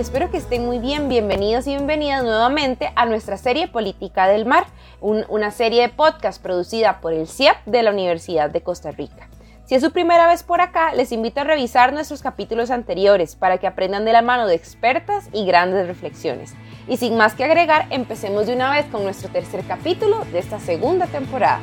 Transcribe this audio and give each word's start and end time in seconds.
Espero 0.00 0.30
que 0.30 0.38
estén 0.38 0.64
muy 0.64 0.78
bien. 0.78 1.10
Bienvenidos 1.10 1.66
y 1.66 1.76
bienvenidas 1.76 2.24
nuevamente 2.24 2.90
a 2.96 3.04
nuestra 3.04 3.36
serie 3.36 3.68
Política 3.68 4.28
del 4.28 4.46
Mar, 4.46 4.64
una 5.02 5.50
serie 5.50 5.82
de 5.82 5.88
podcast 5.90 6.42
producida 6.42 7.02
por 7.02 7.12
el 7.12 7.28
CIEP 7.28 7.54
de 7.66 7.82
la 7.82 7.90
Universidad 7.90 8.48
de 8.48 8.62
Costa 8.62 8.92
Rica. 8.92 9.28
Si 9.66 9.74
es 9.74 9.82
su 9.82 9.92
primera 9.92 10.26
vez 10.26 10.42
por 10.42 10.62
acá, 10.62 10.94
les 10.94 11.12
invito 11.12 11.42
a 11.42 11.44
revisar 11.44 11.92
nuestros 11.92 12.22
capítulos 12.22 12.70
anteriores 12.70 13.36
para 13.36 13.58
que 13.58 13.66
aprendan 13.66 14.06
de 14.06 14.14
la 14.14 14.22
mano 14.22 14.46
de 14.46 14.54
expertas 14.54 15.28
y 15.34 15.44
grandes 15.44 15.86
reflexiones. 15.86 16.54
Y 16.88 16.96
sin 16.96 17.18
más 17.18 17.34
que 17.34 17.44
agregar, 17.44 17.86
empecemos 17.90 18.46
de 18.46 18.54
una 18.54 18.70
vez 18.70 18.86
con 18.86 19.04
nuestro 19.04 19.28
tercer 19.28 19.66
capítulo 19.68 20.24
de 20.32 20.38
esta 20.38 20.60
segunda 20.60 21.08
temporada. 21.08 21.60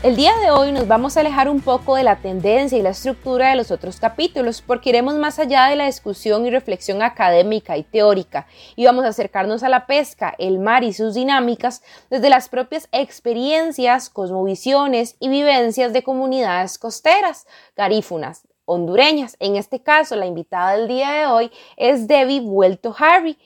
El 0.00 0.14
día 0.14 0.32
de 0.38 0.52
hoy 0.52 0.70
nos 0.70 0.86
vamos 0.86 1.16
a 1.16 1.20
alejar 1.20 1.48
un 1.48 1.60
poco 1.60 1.96
de 1.96 2.04
la 2.04 2.20
tendencia 2.20 2.78
y 2.78 2.82
la 2.82 2.90
estructura 2.90 3.50
de 3.50 3.56
los 3.56 3.72
otros 3.72 3.98
capítulos 3.98 4.62
porque 4.62 4.90
iremos 4.90 5.16
más 5.16 5.40
allá 5.40 5.66
de 5.66 5.74
la 5.74 5.86
discusión 5.86 6.46
y 6.46 6.50
reflexión 6.50 7.02
académica 7.02 7.76
y 7.76 7.82
teórica 7.82 8.46
y 8.76 8.84
vamos 8.84 9.04
a 9.04 9.08
acercarnos 9.08 9.64
a 9.64 9.68
la 9.68 9.86
pesca, 9.86 10.36
el 10.38 10.60
mar 10.60 10.84
y 10.84 10.92
sus 10.92 11.14
dinámicas 11.14 11.82
desde 12.10 12.30
las 12.30 12.48
propias 12.48 12.88
experiencias, 12.92 14.08
cosmovisiones 14.08 15.16
y 15.18 15.30
vivencias 15.30 15.92
de 15.92 16.04
comunidades 16.04 16.78
costeras, 16.78 17.48
garífunas, 17.76 18.46
hondureñas. 18.66 19.36
En 19.40 19.56
este 19.56 19.82
caso, 19.82 20.14
la 20.14 20.26
invitada 20.26 20.76
del 20.76 20.86
día 20.86 21.10
de 21.10 21.26
hoy 21.26 21.50
es 21.76 22.06
Debbie 22.06 22.40
Vuelto 22.40 22.94
Harry 22.96 23.36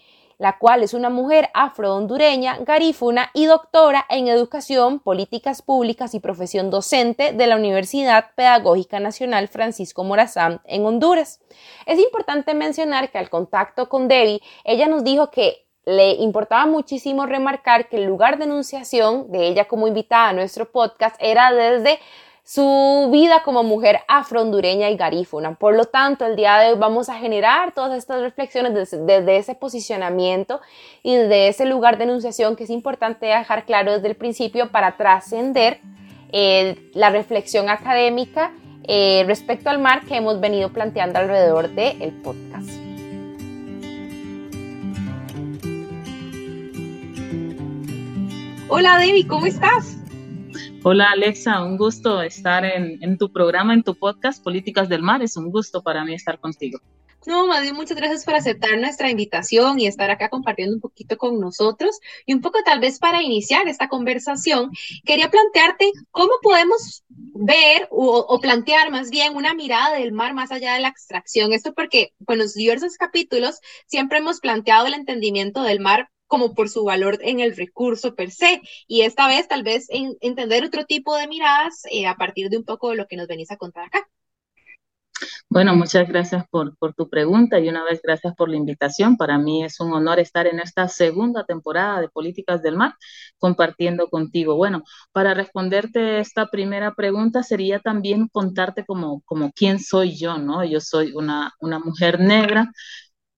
la 0.43 0.59
cual 0.59 0.83
es 0.83 0.93
una 0.93 1.09
mujer 1.09 1.51
afro-hondureña, 1.55 2.59
garífuna 2.63 3.31
y 3.33 3.47
doctora 3.47 4.05
en 4.09 4.27
Educación, 4.27 4.99
Políticas 4.99 5.63
Públicas 5.63 6.15
y 6.15 6.19
Profesión 6.19 6.69
Docente 6.69 7.33
de 7.33 7.47
la 7.47 7.55
Universidad 7.55 8.33
Pedagógica 8.35 8.99
Nacional 8.99 9.47
Francisco 9.47 10.03
Morazán 10.03 10.61
en 10.65 10.85
Honduras. 10.85 11.41
Es 11.87 12.01
importante 12.01 12.55
mencionar 12.55 13.13
que 13.13 13.19
al 13.19 13.31
contacto 13.31 13.89
con 13.89 14.09
Debbie, 14.09 14.43
ella 14.65 14.89
nos 14.89 15.05
dijo 15.05 15.31
que 15.31 15.65
le 15.85 16.15
importaba 16.15 16.67
muchísimo 16.67 17.25
remarcar 17.25 17.89
que 17.89 17.99
el 17.99 18.07
lugar 18.07 18.37
de 18.39 18.47
enunciación 18.47 19.31
de 19.31 19.47
ella 19.47 19.67
como 19.67 19.87
invitada 19.87 20.31
a 20.31 20.33
nuestro 20.33 20.73
podcast 20.73 21.15
era 21.21 21.53
desde 21.53 22.01
su 22.45 23.09
vida 23.13 23.43
como 23.45 23.63
mujer 23.63 24.01
afro-hondureña 24.09 24.91
y 24.91 24.97
garífuna. 24.97 25.55
Por 25.55 25.77
lo 25.77 25.85
tanto, 25.85 26.27
el 26.27 26.35
día 26.35 26.59
de 26.59 26.73
hoy 26.73 26.79
vamos 26.79 27.09
a 27.09 27.15
generar 27.15 27.73
todas 27.73 27.97
estas 27.97 28.21
reflexiones 28.21 28.91
desde, 28.91 29.37
ese 29.37 29.55
posicionamiento 29.55 30.61
y 31.03 31.15
desde 31.15 31.49
ese 31.49 31.67
lugar 31.67 31.99
de 31.99 32.05
enunciación 32.05 32.57
que 32.57 32.65
es 32.65 32.71
importante 32.71 33.27
dejar 33.27 33.65
claro 33.65 33.93
desde 33.93 34.09
el 34.09 34.17
principio 34.17 34.71
para 34.71 34.97
trascender 34.97 35.81
eh, 36.33 36.91
la 36.95 37.11
reflexión 37.11 37.69
académica 37.69 38.53
eh, 38.85 39.23
respecto 39.27 39.71
al 39.71 39.79
mar 39.79 40.05
que 40.07 40.17
hemos 40.17 40.41
venido 40.41 40.73
planteando 40.73 41.21
alrededor 41.21 41.69
del 41.71 42.11
podcast. 42.23 42.71
Hola 48.69 48.99
Debbie, 48.99 49.29
¿cómo 49.29 49.47
estás? 49.47 50.02
Hola 50.85 51.13
Alexa, 51.13 51.63
un 51.63 51.77
gusto 51.77 52.23
estar 52.23 52.65
en, 52.65 53.17
tu 53.17 53.33
programa, 53.33 53.73
en 53.73 53.85
tu 53.85 53.95
podcast 53.95 54.43
Políticas 54.43 54.89
del 54.89 55.01
Mar. 55.01 55.23
Es 55.23 55.37
un 55.37 55.49
gusto 55.53 55.81
para 55.81 56.05
mí 56.05 56.13
estar 56.13 56.41
contigo. 56.41 56.81
No, 57.25 57.47
Madi, 57.47 57.73
muchas 57.73 57.97
gracias 57.97 58.25
por 58.25 58.35
aceptar 58.35 58.77
nuestra 58.81 59.09
invitación 59.09 59.79
y 59.79 59.87
estar 59.87 60.11
acá 60.11 60.29
compartiendo 60.29 60.75
un 60.75 60.81
poquito 60.81 61.17
con 61.17 61.39
nosotros. 61.39 62.01
Y 62.27 62.35
un 62.35 62.41
poco 62.41 62.59
tal 62.65 62.81
vez 62.81 62.99
para 62.99 63.23
iniciar 63.23 63.69
esta 63.69 63.89
conversación, 63.89 64.73
quería 65.05 65.31
plantearte 65.31 65.93
cómo 66.11 66.33
podemos 66.43 67.05
ver 67.09 67.87
o, 67.93 68.41
plantear 68.41 68.91
más 68.91 69.11
bien 69.11 69.37
una 69.37 69.55
mirada 69.55 69.95
del 69.95 70.11
mar 70.11 70.35
más 70.35 70.51
allá 70.51 70.75
de 70.75 70.81
la 70.81 70.89
extracción. 70.89 71.53
Esto 71.53 71.75
porque 71.75 72.13
en 72.27 72.39
los 72.39 72.55
diversos 72.55 72.97
capítulos 72.97 73.61
siempre 73.87 74.19
hemos 74.19 74.41
planteado 74.41 74.87
el 74.87 74.95
entendimiento 74.95 75.63
del 75.63 75.79
mar 75.79 76.09
como 76.33 76.55
por 76.55 76.71
su 76.71 76.83
valor 76.83 77.19
en 77.21 77.41
el 77.41 77.55
recurso 77.55 78.15
per 78.15 78.31
se. 78.31 78.63
Y 78.89 79.03
esta 79.03 79.29
vez 79.29 79.49
tal 79.49 79.63
vez 79.63 79.85
en, 79.91 80.17
entender 80.23 80.65
otro 80.65 80.87
tipo 80.87 81.15
de 81.15 81.29
miradas 81.29 81.83
eh, 81.91 82.07
a 82.07 82.17
partir 82.17 82.49
de 82.49 82.57
un 82.57 82.65
poco 82.65 82.89
de 82.89 82.97
lo 82.97 83.07
que 83.07 83.17
nos 83.17 83.29
venís 83.29 83.51
a 83.51 83.59
contar 83.59 83.85
acá. 83.85 84.09
Bueno, 85.51 85.77
muchas 85.77 86.09
gracias 86.09 86.49
por, 86.49 86.75
por, 86.79 86.95
tu 86.95 87.11
pregunta 87.11 87.61
y 87.61 87.69
una 87.69 87.85
vez 87.85 88.01
gracias 88.03 88.35
por 88.35 88.49
la 88.49 88.57
invitación. 88.57 89.19
Para 89.19 89.37
mí 89.37 89.63
es 89.63 89.79
un 89.79 89.93
honor 89.93 90.21
estar 90.21 90.47
en 90.47 90.59
esta 90.59 90.89
segunda 90.89 91.45
temporada 91.45 92.01
de 92.01 92.09
Políticas 92.09 92.63
del 92.63 92.79
Mar 92.79 92.95
compartiendo 93.37 94.09
contigo. 94.09 94.57
Bueno, 94.57 94.85
para 95.13 95.35
responderte 95.35 96.19
esta 96.19 96.47
primera 96.47 96.95
pregunta 96.95 97.43
sería 97.43 97.79
también 97.79 98.29
contarte 98.29 98.87
como, 98.87 99.21
como 99.27 99.53
quién 99.53 99.81
soy 99.81 100.17
yo, 100.17 100.39
¿no? 100.39 100.65
Yo 100.65 100.81
soy 100.81 101.13
una, 101.15 101.53
una 101.61 101.79
mujer 101.79 102.21
negra 102.21 102.73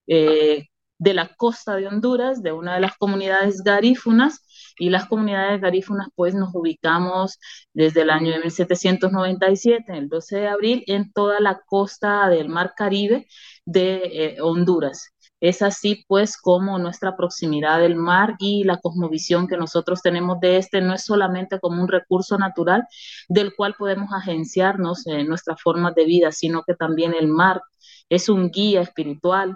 eh, 0.07 0.67
de 0.97 1.13
la 1.13 1.35
costa 1.35 1.75
de 1.75 1.87
Honduras, 1.87 2.41
de 2.41 2.51
una 2.51 2.75
de 2.75 2.81
las 2.81 2.97
comunidades 2.97 3.61
garífunas, 3.63 4.45
y 4.77 4.89
las 4.89 5.05
comunidades 5.07 5.61
garífunas 5.61 6.07
pues 6.15 6.35
nos 6.35 6.53
ubicamos 6.53 7.39
desde 7.73 8.01
el 8.01 8.09
año 8.09 8.31
de 8.31 8.39
1797, 8.39 9.97
el 9.97 10.09
12 10.09 10.37
de 10.37 10.47
abril, 10.47 10.83
en 10.87 11.11
toda 11.11 11.39
la 11.39 11.61
costa 11.65 12.27
del 12.29 12.49
Mar 12.49 12.73
Caribe 12.75 13.27
de 13.65 14.01
eh, 14.03 14.41
Honduras. 14.41 15.11
Es 15.41 15.61
así 15.61 16.05
pues 16.07 16.37
como 16.37 16.79
nuestra 16.79 17.15
proximidad 17.15 17.79
del 17.79 17.95
mar 17.95 18.35
y 18.39 18.63
la 18.63 18.77
cosmovisión 18.77 19.47
que 19.47 19.57
nosotros 19.57 20.01
tenemos 20.01 20.39
de 20.39 20.57
este 20.57 20.81
no 20.81 20.93
es 20.93 21.03
solamente 21.03 21.59
como 21.59 21.81
un 21.81 21.87
recurso 21.87 22.37
natural 22.37 22.85
del 23.27 23.53
cual 23.55 23.75
podemos 23.77 24.09
agenciarnos 24.13 25.05
en 25.07 25.27
nuestra 25.27 25.55
forma 25.57 25.91
de 25.91 26.05
vida, 26.05 26.31
sino 26.31 26.63
que 26.63 26.73
también 26.73 27.13
el 27.13 27.27
mar 27.27 27.61
es 28.09 28.29
un 28.29 28.49
guía 28.49 28.81
espiritual, 28.81 29.55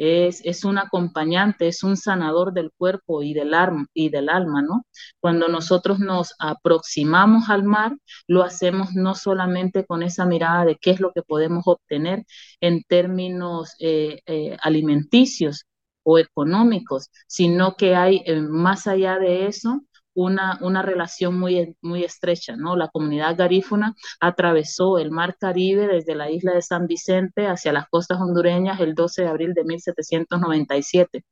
es, 0.00 0.64
un 0.64 0.78
acompañante, 0.78 1.68
es 1.68 1.82
un 1.82 1.96
sanador 1.96 2.54
del 2.54 2.70
cuerpo 2.76 3.22
y 3.22 3.34
del, 3.34 3.52
y 3.92 4.08
del 4.08 4.30
alma, 4.30 4.62
¿no? 4.62 4.86
Cuando 5.20 5.48
nosotros 5.48 5.98
nos 6.00 6.34
aproximamos 6.38 7.50
al 7.50 7.64
mar, 7.64 7.92
lo 8.26 8.42
hacemos 8.42 8.94
no 8.94 9.14
solamente 9.14 9.84
con 9.84 10.02
esa 10.02 10.24
mirada 10.24 10.64
de 10.64 10.76
qué 10.76 10.92
es 10.92 11.00
lo 11.00 11.12
que 11.12 11.22
podemos 11.22 11.64
obtener 11.66 12.24
en 12.60 12.82
términos 12.84 13.74
eh, 13.78 14.20
eh, 14.26 14.56
alimenticios 14.62 15.66
o 16.02 16.18
económicos, 16.18 17.10
sino 17.26 17.76
que 17.76 17.94
hay 17.94 18.22
eh, 18.24 18.40
más 18.40 18.86
allá 18.86 19.18
de 19.18 19.46
eso 19.48 19.82
una, 20.20 20.58
una 20.60 20.82
relación 20.82 21.38
muy, 21.38 21.76
muy 21.80 22.04
estrecha, 22.04 22.56
¿no? 22.56 22.76
La 22.76 22.88
comunidad 22.88 23.36
garífuna 23.36 23.94
atravesó 24.20 24.98
el 24.98 25.10
mar 25.10 25.36
Caribe 25.38 25.86
desde 25.86 26.14
la 26.14 26.30
isla 26.30 26.52
de 26.52 26.62
San 26.62 26.86
Vicente 26.86 27.46
hacia 27.46 27.72
las 27.72 27.88
costas 27.88 28.20
hondureñas 28.20 28.80
el 28.80 28.94
12 28.94 29.22
de 29.22 29.28
abril 29.28 29.54
de 29.54 29.64
1797. 29.64 31.24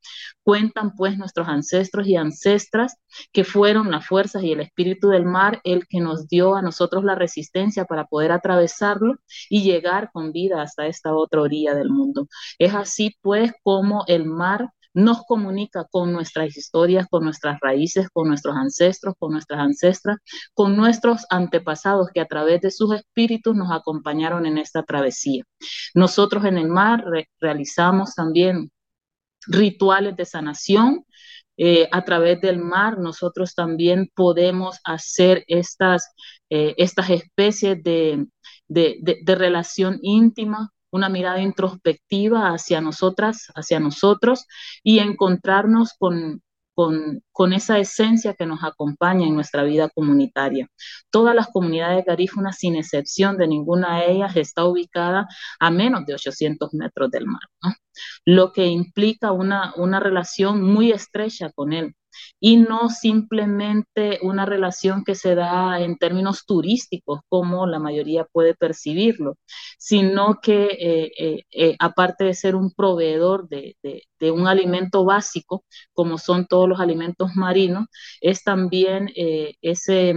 Cuentan 0.43 0.95
pues 0.97 1.19
nuestros 1.19 1.49
ancestros 1.49 2.07
y 2.07 2.17
ancestras 2.17 2.97
que 3.33 3.45
fueron 3.45 3.91
las 3.91 4.07
fuerzas 4.07 4.43
y 4.43 4.53
el 4.53 4.61
espíritu 4.61 5.09
del 5.09 5.25
mar 5.25 5.61
el 5.65 5.87
que 5.87 6.01
nos 6.01 6.29
dio 6.29 6.55
a 6.55 6.63
nosotros 6.63 7.05
la 7.05 7.15
resistencia 7.15 7.85
para 7.85 8.07
poder 8.07 8.33
atravesarlo 8.33 9.17
y 9.51 9.63
llegar 9.63 10.11
con 10.13 10.33
vida 10.33 10.63
hasta 10.63 10.87
esta 10.87 11.15
otra 11.15 11.43
orilla 11.43 11.75
del 11.75 11.91
mundo. 11.91 12.29
Es 12.59 12.75
así 12.75 13.17
pues 13.23 13.53
como 13.63 14.05
el 14.07 14.25
mar 14.25 14.71
nos 14.99 15.25
comunica 15.27 15.87
con 15.91 16.13
nuestras 16.13 16.57
historias, 16.57 17.07
con 17.09 17.23
nuestras 17.23 17.61
raíces, 17.61 18.09
con 18.13 18.27
nuestros 18.27 18.57
ancestros, 18.57 19.15
con 19.19 19.33
nuestras 19.33 19.61
ancestras, 19.61 20.19
con 20.55 20.77
nuestros 20.77 21.25
antepasados 21.31 22.09
que 22.13 22.21
a 22.21 22.27
través 22.27 22.61
de 22.63 22.73
sus 22.73 22.93
espíritus 22.95 23.55
nos 23.55 23.71
acompañaron 23.71 24.45
en 24.45 24.59
esta 24.59 24.83
travesía. 24.83 25.45
Nosotros 25.95 26.45
en 26.45 26.59
el 26.59 26.69
mar 26.69 27.05
realizamos 27.41 28.17
también 28.17 28.73
rituales 29.47 30.17
de 30.17 30.25
sanación. 30.25 31.05
Eh, 31.57 31.89
a 31.93 32.05
través 32.05 32.41
del 32.41 32.59
mar 32.59 32.99
nosotros 32.99 33.55
también 33.55 34.11
podemos 34.15 34.81
hacer 34.85 35.45
estas, 35.47 36.13
eh, 36.51 36.75
estas 36.77 37.11
especies 37.11 37.83
de, 37.85 38.27
de 38.69 39.35
relación 39.37 39.99
íntima 40.03 40.73
una 40.91 41.09
mirada 41.09 41.41
introspectiva 41.41 42.51
hacia 42.53 42.81
nosotras, 42.81 43.49
hacia 43.55 43.81
nosotros 43.81 44.47
y 44.83 44.99
encontrarnos 45.01 45.95
con, 45.99 46.43
con, 47.33 47.53
esa 47.53 47.79
esencia 47.79 48.35
que 48.35 48.47
nos 48.47 48.63
acompaña 48.63 49.27
en 49.27 49.35
nuestra 49.35 49.65
vida 49.65 49.89
comunitaria. 49.89 50.69
Todas 51.11 51.35
las 51.35 51.49
comunidades 51.49 52.05
garífunas, 52.05 52.59
sin 52.59 52.77
excepción 52.77 53.37
de 53.37 53.49
ninguna 53.49 53.99
de 53.99 54.13
ellas, 54.13 54.37
está 54.37 54.65
ubicada 54.65 55.27
a 55.59 55.71
menos 55.71 56.07
de 56.07 56.15
800 56.15 56.75
metros 56.75 57.11
del 57.11 57.27
mar, 57.27 57.41
lo 58.25 58.53
que 58.53 58.67
implica 58.67 59.33
una, 59.33 59.73
una 59.77 59.99
relación 59.99 60.63
muy 60.63 60.93
estrecha 60.93 61.51
con 61.51 61.73
él 61.73 61.95
y 62.41 62.57
no 62.57 62.89
simplemente 62.91 64.19
una 64.23 64.47
relación 64.47 65.05
que 65.05 65.15
se 65.15 65.35
da 65.35 65.81
en 65.81 65.97
términos 65.99 66.45
turísticos, 66.47 67.21
como 67.29 67.67
la 67.67 67.79
mayoría 67.79 68.25
puede 68.25 68.55
percibirlo, 68.55 69.37
sino 69.79 70.41
que 70.41 70.65
eh, 70.67 71.13
eh, 71.19 71.43
eh, 71.51 71.77
aparte 71.79 72.25
de 72.25 72.35
ser 72.35 72.55
un 72.55 72.73
proveedor 72.73 73.49
de, 73.49 73.77
de, 73.83 74.31
un 74.31 74.47
alimento 74.49 75.05
básico, 75.05 75.65
como 75.93 76.19
son 76.19 76.47
todos 76.47 76.69
los 76.69 76.81
alimentos 76.81 77.35
marinos, 77.37 77.87
es 78.21 78.43
también 78.43 79.11
ese 79.63 80.15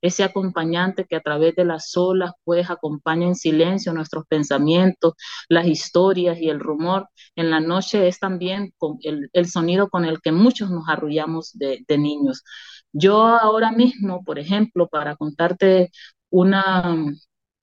ese 0.00 0.24
acompañante 0.24 1.06
que 1.06 1.16
a 1.16 1.20
través 1.20 1.54
de 1.56 1.64
las 1.64 1.96
olas 1.96 2.32
pues 2.44 2.70
acompaña 2.70 3.26
en 3.26 3.34
silencio 3.36 3.92
nuestros 3.92 4.26
pensamientos, 4.26 5.14
las 5.48 5.66
historias 5.66 6.38
y 6.40 6.48
el 6.50 6.60
rumor. 6.60 7.08
En 7.36 7.50
la 7.50 7.60
noche 7.60 8.08
es 8.08 8.18
también 8.18 8.72
el, 9.02 9.46
sonido 9.46 9.88
con 9.88 10.04
el 10.04 10.20
que 10.20 10.32
muchos 10.32 10.70
nos 10.70 10.88
arrullamos 10.88 11.52
de, 11.54 11.84
de 11.86 11.98
niños. 11.98 12.42
Yo 12.92 13.26
ahora 13.26 13.72
mismo, 13.72 14.22
por 14.24 14.38
ejemplo, 14.38 14.88
para 14.88 15.16
contarte 15.16 15.90
una, 16.30 16.94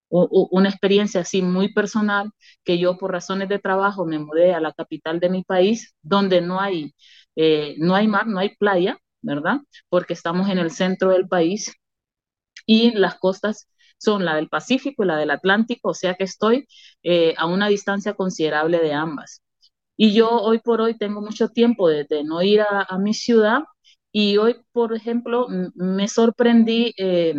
una 0.10 0.70
experiencia 0.70 1.22
así 1.22 1.42
muy 1.42 1.74
personal, 1.74 2.32
que 2.64 2.78
yo 2.80 2.98
por 2.98 3.12
razones 3.12 3.50
de 3.50 3.60
trabajo 3.60 4.06
me 4.06 4.20
mudé 4.20 4.54
a 4.54 4.60
la 4.60 4.74
capital 4.74 5.20
de 5.20 5.30
mi 5.30 5.44
país, 5.44 5.96
donde 6.02 6.42
no 6.42 6.60
hay, 6.60 6.94
eh, 7.36 7.76
no 7.80 7.96
hay 7.96 8.08
mar, 8.08 8.28
no 8.28 8.40
hay 8.40 8.56
playa, 8.58 8.98
¿verdad? 9.22 9.60
Porque 9.90 10.14
estamos 10.14 10.50
en 10.50 10.58
el 10.60 10.72
centro 10.72 11.12
del 11.12 11.28
país 11.28 11.74
y 12.66 12.92
las 12.92 13.16
costas 13.16 13.68
son 13.98 14.26
la 14.26 14.36
del 14.36 14.50
Pacífico 14.50 15.04
y 15.04 15.08
la 15.08 15.18
del 15.18 15.32
Atlántico, 15.32 15.90
o 15.90 15.94
sea 15.94 16.16
que 16.16 16.24
estoy 16.24 16.68
eh, 17.04 17.34
a 17.38 17.46
una 17.48 17.68
distancia 17.68 18.14
considerable 18.16 18.80
de 18.80 18.94
ambas. 18.94 19.42
Y 19.98 20.14
yo 20.14 20.30
hoy 20.32 20.60
por 20.60 20.82
hoy 20.82 20.98
tengo 20.98 21.22
mucho 21.22 21.50
tiempo 21.50 21.90
de, 21.90 22.08
no 22.26 22.42
ir 22.42 22.62
a, 22.62 22.98
mi 22.98 23.14
ciudad 23.14 23.62
y 24.12 24.38
hoy, 24.38 24.58
por 24.72 24.96
ejemplo, 24.96 25.48
me 25.76 26.08
sorprendí 26.08 26.94
eh, 26.98 27.36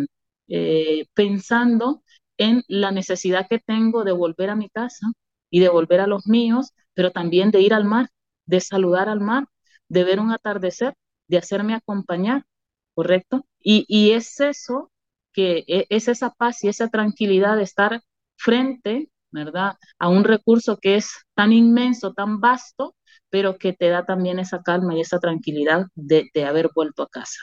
pensando 1.13 2.03
en 2.37 2.63
la 2.67 2.91
necesidad 2.91 3.47
que 3.49 3.59
tengo 3.59 4.03
de 4.03 4.11
volver 4.11 4.49
a 4.49 4.55
mi 4.55 4.69
casa 4.69 5.07
y 5.49 5.59
de 5.59 5.69
volver 5.69 5.99
a 6.01 6.07
los 6.07 6.27
míos, 6.27 6.71
pero 6.93 7.11
también 7.11 7.51
de 7.51 7.61
ir 7.61 7.73
al 7.73 7.85
mar, 7.85 8.09
de 8.45 8.59
saludar 8.61 9.09
al 9.09 9.21
mar, 9.21 9.45
de 9.89 10.03
ver 10.03 10.19
un 10.19 10.31
atardecer, 10.31 10.95
de 11.27 11.37
hacerme 11.37 11.75
acompañar, 11.75 12.45
¿correcto? 12.95 13.45
Y, 13.59 14.11
es 14.11 14.39
eso, 14.39 14.91
que 15.33 15.63
e, 15.67 15.85
es 15.89 16.07
esa 16.07 16.31
paz 16.33 16.63
y 16.63 16.69
esa 16.69 16.89
tranquilidad 16.89 17.57
de 17.57 17.63
estar 17.63 18.01
frente, 18.37 19.09
¿verdad? 19.31 19.75
A 19.99 20.09
un 20.09 20.23
recurso 20.23 20.77
que 20.81 20.95
es 20.95 21.11
tan 21.35 21.53
inmenso, 21.53 22.13
tan 22.13 22.39
vasto, 22.39 22.95
pero 23.29 23.57
que 23.57 23.73
te 23.73 23.89
da 23.89 24.05
también 24.05 24.39
esa 24.39 24.61
calma 24.63 24.95
y 24.95 25.01
esa 25.01 25.19
tranquilidad 25.19 25.87
de 25.95 26.45
haber 26.45 26.69
vuelto 26.75 27.03
a 27.03 27.09
casa. 27.09 27.39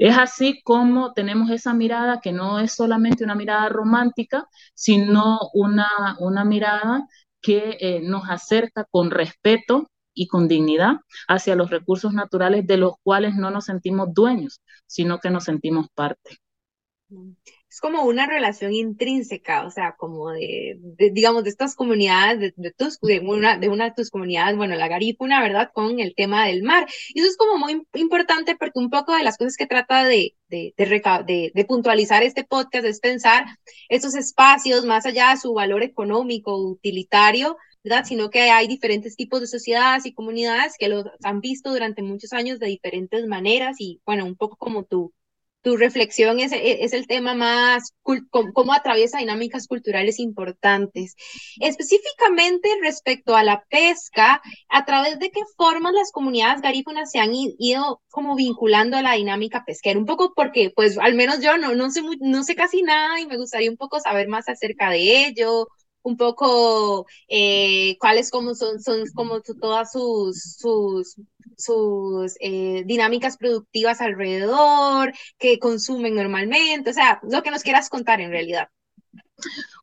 Es 0.00 0.16
así 0.16 0.62
como 0.62 1.12
tenemos 1.12 1.50
esa 1.50 1.74
mirada 1.74 2.20
que 2.22 2.32
no 2.32 2.58
es 2.58 2.72
solamente 2.74 3.22
una 3.22 3.34
mirada 3.34 3.68
romántica, 3.68 4.48
sino 4.74 5.38
una, 5.52 6.16
una 6.20 6.42
mirada 6.44 7.06
que 7.42 7.76
eh, 7.80 8.00
nos 8.02 8.22
acerca 8.30 8.86
con 8.90 9.10
respeto 9.10 9.90
y 10.14 10.26
con 10.26 10.48
dignidad 10.48 11.00
hacia 11.28 11.54
los 11.54 11.68
recursos 11.70 12.14
naturales 12.14 12.66
de 12.66 12.78
los 12.78 12.94
cuales 13.02 13.34
no 13.36 13.50
nos 13.50 13.66
sentimos 13.66 14.08
dueños, 14.14 14.62
sino 14.86 15.18
que 15.18 15.28
nos 15.30 15.44
sentimos 15.44 15.88
parte. 15.94 16.38
Es 17.68 17.80
como 17.80 18.02
una 18.04 18.26
relación 18.26 18.72
intrínseca, 18.72 19.64
o 19.64 19.70
sea, 19.70 19.94
como 19.96 20.30
de, 20.30 20.78
digamos, 21.12 21.44
de 21.44 21.50
estas 21.50 21.74
comunidades, 21.74 22.52
de, 22.56 22.72
tus, 22.72 22.98
de, 23.00 23.20
una, 23.20 23.58
de 23.58 23.68
una 23.68 23.86
de 23.86 23.94
tus 23.94 24.10
comunidades, 24.10 24.56
bueno, 24.56 24.74
la 24.76 24.88
garífuna, 24.88 25.40
¿verdad? 25.40 25.70
Con 25.72 26.00
el 26.00 26.14
tema 26.14 26.46
del 26.46 26.62
mar. 26.62 26.88
Y 27.14 27.20
eso 27.20 27.28
es 27.28 27.36
como 27.36 27.58
muy 27.58 27.82
importante 27.94 28.56
porque 28.56 28.78
un 28.78 28.90
poco 28.90 29.14
de 29.14 29.24
las 29.24 29.38
cosas 29.38 29.56
que 29.56 29.66
trata 29.66 30.04
de, 30.04 30.34
de, 30.48 30.74
de, 30.76 31.64
puntualizar 31.64 32.22
este 32.22 32.44
podcast 32.44 32.84
es 32.84 33.00
pensar 33.00 33.44
estos 33.88 34.14
espacios 34.14 34.84
más 34.84 35.06
allá 35.06 35.30
de 35.30 35.36
su 35.36 35.52
valor 35.52 35.82
económico, 35.82 36.56
utilitario, 36.56 37.56
¿verdad? 37.84 38.04
Sino 38.04 38.30
que 38.30 38.50
hay 38.50 38.66
diferentes 38.66 39.16
tipos 39.16 39.40
de 39.40 39.46
sociedades 39.46 40.06
y 40.06 40.12
comunidades 40.12 40.74
que 40.78 40.88
los 40.88 41.04
han 41.22 41.40
visto 41.40 41.70
durante 41.70 42.02
muchos 42.02 42.32
años 42.32 42.58
de 42.58 42.66
diferentes 42.66 43.26
maneras 43.26 43.76
y, 43.78 44.00
bueno, 44.04 44.26
un 44.26 44.36
poco 44.36 44.56
como 44.56 44.84
tú 44.84 45.12
tu 45.62 45.76
reflexión 45.76 46.40
es, 46.40 46.52
e, 46.52 46.84
es, 46.84 46.92
el 46.92 47.06
tema 47.06 47.34
más, 47.34 47.94
cómo, 48.02 48.72
atraviesa 48.72 49.18
dinámicas 49.18 49.66
culturales 49.66 50.18
importantes. 50.18 51.14
Específicamente 51.60 52.68
respecto 52.82 53.36
a 53.36 53.44
la 53.44 53.64
pesca, 53.68 54.40
¿a 54.68 54.84
través 54.84 55.18
de 55.18 55.30
qué 55.30 55.40
formas 55.56 55.92
las 55.92 56.12
comunidades 56.12 56.62
garífunas 56.62 57.10
se 57.10 57.18
han 57.18 57.32
ido 57.34 58.00
como 58.08 58.36
vinculando 58.36 58.96
a 58.96 59.02
la 59.02 59.14
dinámica 59.14 59.64
pesquera? 59.64 59.98
Un 59.98 60.06
poco 60.06 60.32
porque, 60.34 60.72
pues, 60.74 60.98
al 60.98 61.14
menos 61.14 61.40
yo 61.40 61.58
no, 61.58 61.74
no, 61.74 61.90
sé, 61.90 62.02
no 62.20 62.42
sé 62.44 62.54
casi 62.54 62.82
nada 62.82 63.20
y 63.20 63.26
me 63.26 63.36
gustaría 63.36 63.70
un 63.70 63.76
poco 63.76 64.00
saber 64.00 64.28
más 64.28 64.48
acerca 64.48 64.90
de 64.90 65.26
ello, 65.26 65.68
un 66.02 66.16
poco 66.16 67.06
eh, 67.28 67.96
cuáles 67.98 68.30
como 68.30 68.54
son, 68.54 68.80
son 68.80 69.04
como 69.14 69.40
todas 69.40 69.92
sus, 69.92 70.56
sus, 70.58 71.16
sus 71.56 72.34
eh, 72.40 72.82
dinámicas 72.86 73.36
productivas 73.36 74.00
alrededor, 74.00 75.12
que 75.38 75.58
consumen 75.58 76.14
normalmente, 76.14 76.90
o 76.90 76.94
sea, 76.94 77.20
lo 77.30 77.42
que 77.42 77.50
nos 77.50 77.62
quieras 77.62 77.88
contar 77.88 78.20
en 78.20 78.30
realidad. 78.30 78.68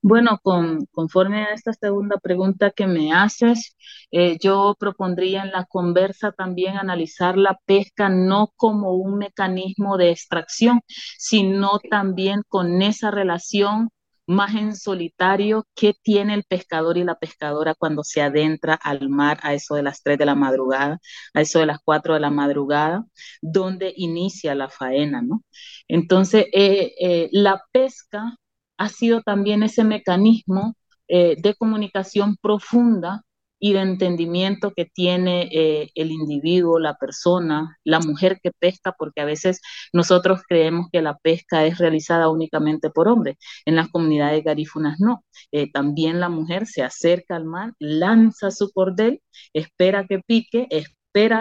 Bueno, 0.01 0.39
con, 0.41 0.85
conforme 0.91 1.43
a 1.43 1.53
esta 1.53 1.73
segunda 1.73 2.17
pregunta 2.17 2.71
que 2.71 2.87
me 2.87 3.11
haces, 3.13 3.75
eh, 4.11 4.37
yo 4.39 4.75
propondría 4.79 5.43
en 5.43 5.51
la 5.51 5.65
conversa 5.65 6.31
también 6.31 6.77
analizar 6.77 7.37
la 7.37 7.59
pesca 7.65 8.09
no 8.09 8.53
como 8.55 8.93
un 8.93 9.17
mecanismo 9.17 9.97
de 9.97 10.11
extracción, 10.11 10.81
sino 11.17 11.79
también 11.89 12.43
con 12.47 12.81
esa 12.81 13.11
relación 13.11 13.89
más 14.27 14.55
en 14.55 14.75
solitario 14.75 15.65
qué 15.75 15.93
tiene 16.01 16.33
el 16.35 16.43
pescador 16.43 16.97
y 16.97 17.03
la 17.03 17.15
pescadora 17.17 17.75
cuando 17.75 18.03
se 18.03 18.21
adentra 18.21 18.75
al 18.75 19.09
mar 19.09 19.39
a 19.43 19.53
eso 19.53 19.75
de 19.75 19.83
las 19.83 20.03
3 20.03 20.17
de 20.17 20.25
la 20.25 20.35
madrugada, 20.35 20.99
a 21.33 21.41
eso 21.41 21.59
de 21.59 21.65
las 21.67 21.79
4 21.83 22.13
de 22.15 22.19
la 22.19 22.29
madrugada, 22.29 23.05
donde 23.41 23.93
inicia 23.95 24.55
la 24.55 24.69
faena, 24.69 25.21
¿no? 25.21 25.43
Entonces, 25.87 26.45
eh, 26.53 26.93
eh, 26.99 27.29
la 27.31 27.63
pesca 27.71 28.37
ha 28.77 28.89
sido 28.89 29.21
también 29.21 29.63
ese 29.63 29.83
mecanismo 29.83 30.75
eh, 31.07 31.35
de 31.41 31.55
comunicación 31.55 32.37
profunda 32.41 33.23
y 33.59 33.73
de 33.73 33.81
entendimiento 33.81 34.71
que 34.75 34.85
tiene 34.85 35.49
eh, 35.51 35.89
el 35.95 36.11
individuo, 36.11 36.79
la 36.79 36.95
persona, 36.95 37.77
la 37.83 37.99
mujer 37.99 38.39
que 38.41 38.51
pesca, 38.51 38.93
porque 38.97 39.21
a 39.21 39.25
veces 39.25 39.61
nosotros 39.93 40.41
creemos 40.47 40.87
que 40.91 41.01
la 41.01 41.17
pesca 41.17 41.65
es 41.65 41.77
realizada 41.77 42.29
únicamente 42.29 42.89
por 42.89 43.07
hombres. 43.07 43.37
En 43.65 43.75
las 43.75 43.89
comunidades 43.89 44.43
garífunas 44.43 44.99
no. 44.99 45.23
Eh, 45.51 45.71
también 45.71 46.19
la 46.19 46.29
mujer 46.29 46.67
se 46.67 46.83
acerca 46.83 47.35
al 47.35 47.45
mar, 47.45 47.73
lanza 47.79 48.51
su 48.51 48.71
cordel, 48.71 49.21
espera 49.53 50.05
que 50.07 50.19
pique, 50.19 50.67
espera 50.69 50.96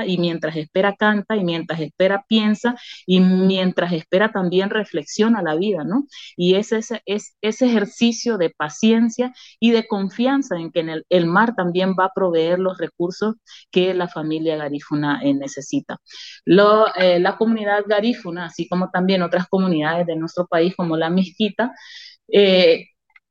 y 0.07 0.19
mientras 0.19 0.57
espera 0.57 0.97
canta 0.97 1.37
y 1.37 1.45
mientras 1.45 1.81
espera 1.81 2.25
piensa 2.29 2.77
y 3.07 3.21
mientras 3.21 3.93
espera 3.93 4.33
también 4.33 4.71
reflexiona 4.71 5.43
la 5.43 5.55
vida, 5.55 5.85
¿no? 5.85 6.07
Y 6.37 6.55
es 6.55 6.73
ese, 6.73 7.03
es 7.05 7.37
ese 7.43 7.67
ejercicio 7.67 8.39
de 8.39 8.51
paciencia 8.51 9.35
y 9.61 9.73
de 9.73 9.87
confianza 9.87 10.57
en 10.57 10.71
que 10.73 11.03
el, 11.09 11.27
mar 11.27 11.55
también 11.55 11.95
va 11.99 12.07
a 12.07 12.13
proveer 12.15 12.59
los 12.59 12.79
recursos 12.79 13.35
que 13.71 13.93
la 13.95 14.09
familia 14.09 14.57
garífuna 14.57 15.21
eh, 15.23 15.35
necesita. 15.35 15.99
Lo, 16.45 16.87
eh, 16.97 17.21
la 17.21 17.37
comunidad 17.37 17.85
garífuna, 17.87 18.47
así 18.47 18.69
como 18.69 18.91
también 18.91 19.23
otras 19.23 19.47
comunidades 19.49 20.07
de 20.07 20.17
nuestro 20.17 20.47
país 20.47 20.75
como 20.77 20.97
la 20.97 21.11
Mezquita, 21.11 21.73
eh, 22.33 22.87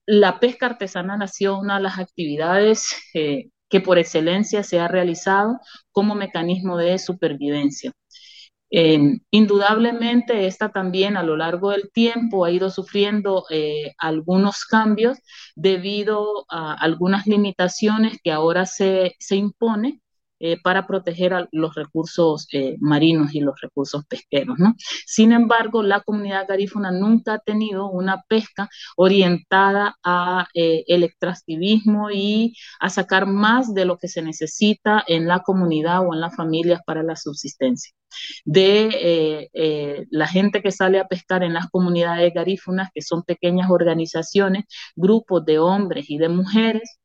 la 0.05 0.39
pesca 0.39 0.67
artesanal 0.67 1.21
ha 1.21 1.27
sido 1.27 1.59
una 1.59 1.77
de 1.77 1.83
las 1.83 1.97
actividades 1.99 2.89
que 3.69 3.81
por 3.81 3.97
excelencia 3.97 4.63
se 4.63 4.79
ha 4.79 4.87
realizado 4.87 5.59
como 5.91 6.15
mecanismo 6.15 6.77
de 6.77 6.99
supervivencia. 6.99 7.91
Eh, 8.71 8.99
indudablemente, 9.31 10.47
esta 10.47 10.69
también 10.69 11.17
a 11.17 11.23
lo 11.23 11.37
largo 11.37 11.71
del 11.71 11.91
tiempo 11.93 12.45
ha 12.45 12.51
ido 12.51 12.69
sufriendo 12.69 13.45
eh, 13.49 13.93
algunos 13.99 14.65
cambios 14.65 15.19
debido 15.55 16.45
a 16.49 16.73
algunas 16.73 17.27
limitaciones 17.27 18.17
que 18.23 18.31
ahora 18.31 18.65
se, 18.65 19.15
se 19.19 19.35
impone 19.35 20.01
eh, 20.47 20.59
para 20.61 20.85
proteger 20.85 21.33
a 21.33 21.47
los 21.51 21.73
recursos 21.73 22.47
eh, 22.53 22.75
marinos 22.79 23.33
y 23.33 23.39
los 23.39 23.59
recursos 23.59 24.05
pesqueros. 24.05 24.59
¿no? 24.59 24.75
Sin 25.07 25.31
embargo, 25.31 25.81
la 25.81 26.01
comunidad 26.01 26.45
garífuna 26.47 26.91
nunca 26.91 27.33
ha 27.33 27.39
tenido 27.39 27.89
una 27.89 28.21
pesca 28.27 28.69
orientada 28.95 29.97
a 30.03 30.45
eh, 30.53 30.83
el 30.85 31.03
extractivismo 31.03 32.11
y 32.11 32.53
a 32.79 32.91
sacar 32.91 33.25
más 33.25 33.73
de 33.73 33.85
lo 33.85 33.97
que 33.97 34.07
se 34.07 34.21
necesita 34.21 35.03
en 35.07 35.27
la 35.27 35.39
comunidad 35.39 36.01
o 36.07 36.13
en 36.13 36.21
las 36.21 36.35
familias 36.35 36.81
para 36.85 37.01
la 37.01 37.15
subsistencia 37.15 37.95
de 38.45 39.49
la 40.09 40.27
gente 40.27 40.61
que 40.61 40.71
sale 40.71 40.99
a 40.99 41.07
pescar 41.07 41.43
en 41.43 41.53
las 41.53 41.69
comunidades 41.69 42.33
garífunas, 42.33 42.89
que 42.93 43.01
son 43.01 43.23
pequeñas 43.23 43.69
organizaciones, 43.69 44.65
grupos 44.95 45.43
de 45.43 45.59
hombres 45.59 46.05
y 46.09 46.17
de 46.17 46.29
mujeres 46.29 46.99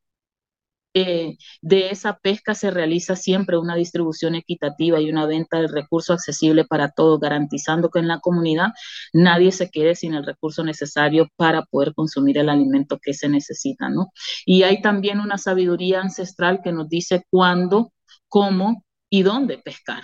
eh, 0.94 1.36
de 1.62 1.90
esa 1.90 2.18
pesca 2.18 2.54
se 2.54 2.70
realiza 2.70 3.14
siempre 3.16 3.58
una 3.58 3.76
distribución 3.76 4.34
equitativa 4.34 5.00
y 5.00 5.10
una 5.10 5.26
venta 5.26 5.58
del 5.58 5.68
recurso 5.68 6.12
accesible 6.12 6.64
para 6.64 6.90
todos, 6.90 7.20
garantizando 7.20 7.90
que 7.90 8.00
en 8.00 8.08
la 8.08 8.20
comunidad 8.20 8.68
nadie 9.12 9.52
se 9.52 9.70
quede 9.70 9.94
sin 9.94 10.14
el 10.14 10.26
recurso 10.26 10.64
necesario 10.64 11.28
para 11.36 11.62
poder 11.62 11.94
consumir 11.94 12.38
el 12.38 12.48
alimento 12.48 12.98
que 13.00 13.14
se 13.14 13.28
necesita, 13.28 13.88
¿no? 13.88 14.12
Y 14.44 14.64
hay 14.64 14.82
también 14.82 15.20
una 15.20 15.38
sabiduría 15.38 16.00
ancestral 16.00 16.60
que 16.62 16.72
nos 16.72 16.88
dice 16.88 17.24
cuándo, 17.30 17.92
cómo 18.28 18.84
y 19.08 19.22
dónde 19.22 19.58
pescar. 19.58 20.02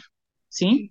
¿sí? 0.49 0.90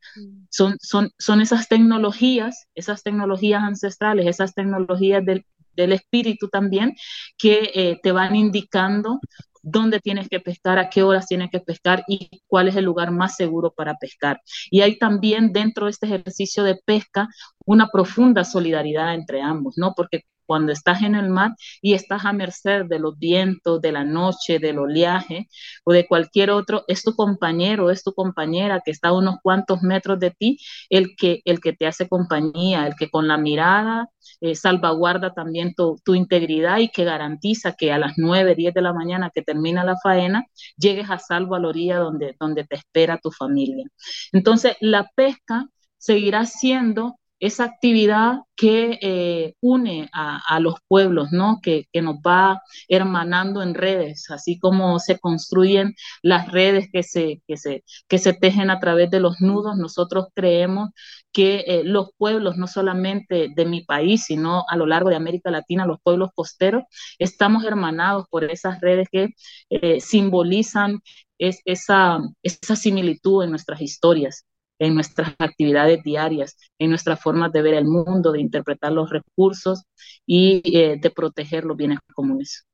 Son, 0.50 0.76
son, 0.80 1.10
son 1.18 1.42
esas 1.42 1.68
tecnologías, 1.68 2.68
esas 2.76 3.02
tecnologías 3.02 3.64
ancestrales, 3.64 4.28
esas 4.28 4.54
tecnologías 4.54 5.26
del, 5.26 5.46
del 5.74 5.94
espíritu 5.94 6.50
también, 6.50 6.94
que 7.38 7.72
eh, 7.74 8.00
te 8.04 8.12
van 8.12 8.36
indicando 8.36 9.20
dónde 9.66 10.00
tienes 10.00 10.30
que 10.30 10.40
pescar, 10.40 10.78
a 10.78 10.90
qué 10.90 11.04
horas 11.04 11.28
tienes 11.28 11.50
que 11.52 11.60
pescar 11.60 12.04
y 12.08 12.30
cuál 12.48 12.68
es 12.68 12.76
el 12.76 12.86
lugar 12.86 13.12
más 13.12 13.36
seguro 13.36 13.74
para 13.76 13.96
pescar. 13.96 14.42
Y 14.70 14.82
hay 14.82 14.98
también 14.98 15.52
dentro 15.52 15.86
de 15.86 15.92
este 15.92 16.06
ejercicio 16.06 16.64
de 16.64 16.80
pesca 16.86 17.28
una 17.66 17.90
profunda 17.90 18.44
solidaridad 18.44 19.16
entre 19.16 19.42
ambos, 19.42 19.76
¿no? 19.78 19.94
Porque 19.96 20.24
cuando 20.46 20.72
estás 20.72 21.02
en 21.02 21.16
el 21.16 21.30
mar 21.30 21.52
y 21.82 21.94
estás 21.94 22.26
a 22.26 22.34
merced 22.34 22.86
de 22.86 23.00
los 23.00 23.18
vientos, 23.18 23.82
de 23.82 23.92
la 23.92 24.04
noche, 24.04 24.60
del 24.60 24.80
oleaje 24.80 25.48
o 25.84 25.94
de 25.94 26.08
cualquier 26.08 26.52
otro, 26.52 26.84
es 26.88 27.04
tu 27.04 27.16
compañero, 27.16 27.90
es 27.92 28.04
tu 28.04 28.14
compañera 28.14 28.82
que 28.84 28.92
está 28.92 29.10
a 29.10 29.14
unos 29.14 29.36
cuantos 29.42 29.82
metros 29.82 30.20
de 30.20 30.32
ti, 30.32 30.58
el 30.90 31.16
que, 31.16 31.42
el 31.46 31.60
que 31.60 31.74
te 31.74 31.88
hace 31.88 32.08
compañía, 32.08 32.88
el 32.88 32.96
que 32.96 33.10
con 33.10 33.28
la 33.28 33.38
mirada 33.38 34.10
eh, 34.42 34.56
salvaguarda 34.56 35.34
también 35.34 35.74
tu, 35.76 36.00
integridad 36.16 36.80
y 36.80 36.90
que 36.90 37.04
garantiza 37.04 37.74
que 37.74 37.92
a 37.92 37.98
las 37.98 38.14
9, 38.18 38.56
10 38.56 38.74
de 38.74 38.82
la 38.82 38.94
mañana 38.94 39.32
que 39.34 39.42
termina 39.42 39.84
la 39.84 39.96
faena, 40.02 40.46
llegues 40.78 41.10
a 41.10 41.20
salvo 41.20 41.56
a 41.56 41.60
la 41.60 41.70
orilla 41.70 41.98
donde, 41.98 42.36
donde 42.40 42.64
te 42.66 42.76
espera 42.76 43.20
tu 43.22 43.32
familia. 43.32 43.86
Entonces, 44.32 44.76
la 44.82 45.10
pesca 45.16 45.68
seguirá 45.98 46.46
siendo 46.46 47.18
esa 47.40 47.66
actividad 47.66 48.40
que 48.56 48.98
eh, 49.02 49.56
une 49.62 50.10
a, 50.14 50.60
los 50.60 50.76
pueblos, 50.88 51.32
¿no? 51.32 51.60
Que, 51.62 51.86
nos 52.02 52.16
va 52.18 52.62
hermanando 52.88 53.62
en 53.62 53.74
redes, 53.74 54.30
así 54.32 54.60
como 54.60 55.00
se 55.00 55.20
construyen 55.20 55.96
las 56.22 56.52
redes 56.52 56.88
que 56.92 57.04
se, 57.04 57.42
que 57.48 57.58
se, 57.58 57.84
que 58.08 58.18
se 58.20 58.34
tejen 58.34 58.70
a 58.70 58.80
través 58.80 59.10
de 59.12 59.20
los 59.20 59.42
nudos, 59.42 59.78
nosotros 59.78 60.28
creemos 60.34 60.92
que 61.32 61.66
eh, 61.68 61.84
los 61.84 62.12
pueblos, 62.18 62.58
no 62.58 62.68
solamente 62.68 63.50
de 63.56 63.66
mi 63.66 63.84
país, 63.84 64.26
sino 64.26 64.64
a 64.70 64.78
lo 64.78 64.86
largo 64.86 65.10
de 65.10 65.18
América 65.18 65.52
Latina, 65.52 65.86
los 65.86 66.00
pueblos 66.02 66.30
costeros, 66.36 66.84
estamos 67.20 67.66
hermanados 67.66 68.26
por 68.30 68.46
esas 68.46 68.80
redes 68.82 69.08
que 69.12 69.30
eh, 69.70 70.00
simbolizan 70.02 71.02
esa, 71.38 72.20
esa 72.44 72.76
similitud 72.76 73.44
en 73.44 73.50
nuestras 73.52 73.82
historias 73.82 74.46
en 74.80 74.96
nuestras 74.96 75.34
actividades 75.40 76.04
diarias, 76.04 76.58
en 76.80 76.90
nuestras 76.90 77.22
formas 77.22 77.52
de 77.52 77.62
ver 77.62 77.76
el 77.76 77.86
mundo, 77.86 78.32
de 78.32 78.42
interpretar 78.42 78.92
los 78.92 79.10
recursos 79.10 79.84
y 80.26 80.62
eh, 80.78 80.98
de 81.00 81.10
proteger 81.10 81.64
los 81.66 81.78
bienes 81.78 82.00
comunes. 82.14 82.66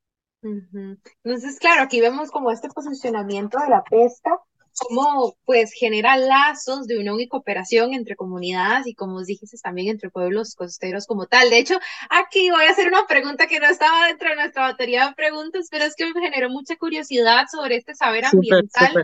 Entonces, 0.43 1.59
claro, 1.59 1.83
aquí 1.83 2.01
vemos 2.01 2.31
como 2.31 2.51
este 2.51 2.67
posicionamiento 2.69 3.59
de 3.59 3.69
la 3.69 3.83
pesca, 3.83 4.39
cómo 4.75 5.35
pues 5.45 5.71
genera 5.73 6.17
lazos 6.17 6.87
de 6.87 6.97
unión 6.97 7.19
y 7.19 7.27
cooperación 7.27 7.93
entre 7.93 8.15
comunidades 8.15 8.87
y 8.87 8.95
como 8.95 9.21
dijiste 9.23 9.57
también 9.61 9.89
entre 9.89 10.09
pueblos 10.09 10.55
costeros 10.55 11.05
como 11.05 11.27
tal. 11.27 11.51
De 11.51 11.59
hecho, 11.59 11.77
aquí 12.09 12.49
voy 12.49 12.65
a 12.65 12.71
hacer 12.71 12.87
una 12.87 13.05
pregunta 13.05 13.45
que 13.45 13.59
no 13.59 13.67
estaba 13.67 14.07
dentro 14.07 14.29
de 14.29 14.35
nuestra 14.35 14.63
batería 14.63 15.07
de 15.07 15.13
preguntas, 15.13 15.67
pero 15.69 15.85
es 15.85 15.95
que 15.95 16.11
me 16.11 16.21
generó 16.21 16.49
mucha 16.49 16.75
curiosidad 16.75 17.45
sobre 17.51 17.75
este 17.75 17.93
saber 17.93 18.25
ambiental 18.25 19.03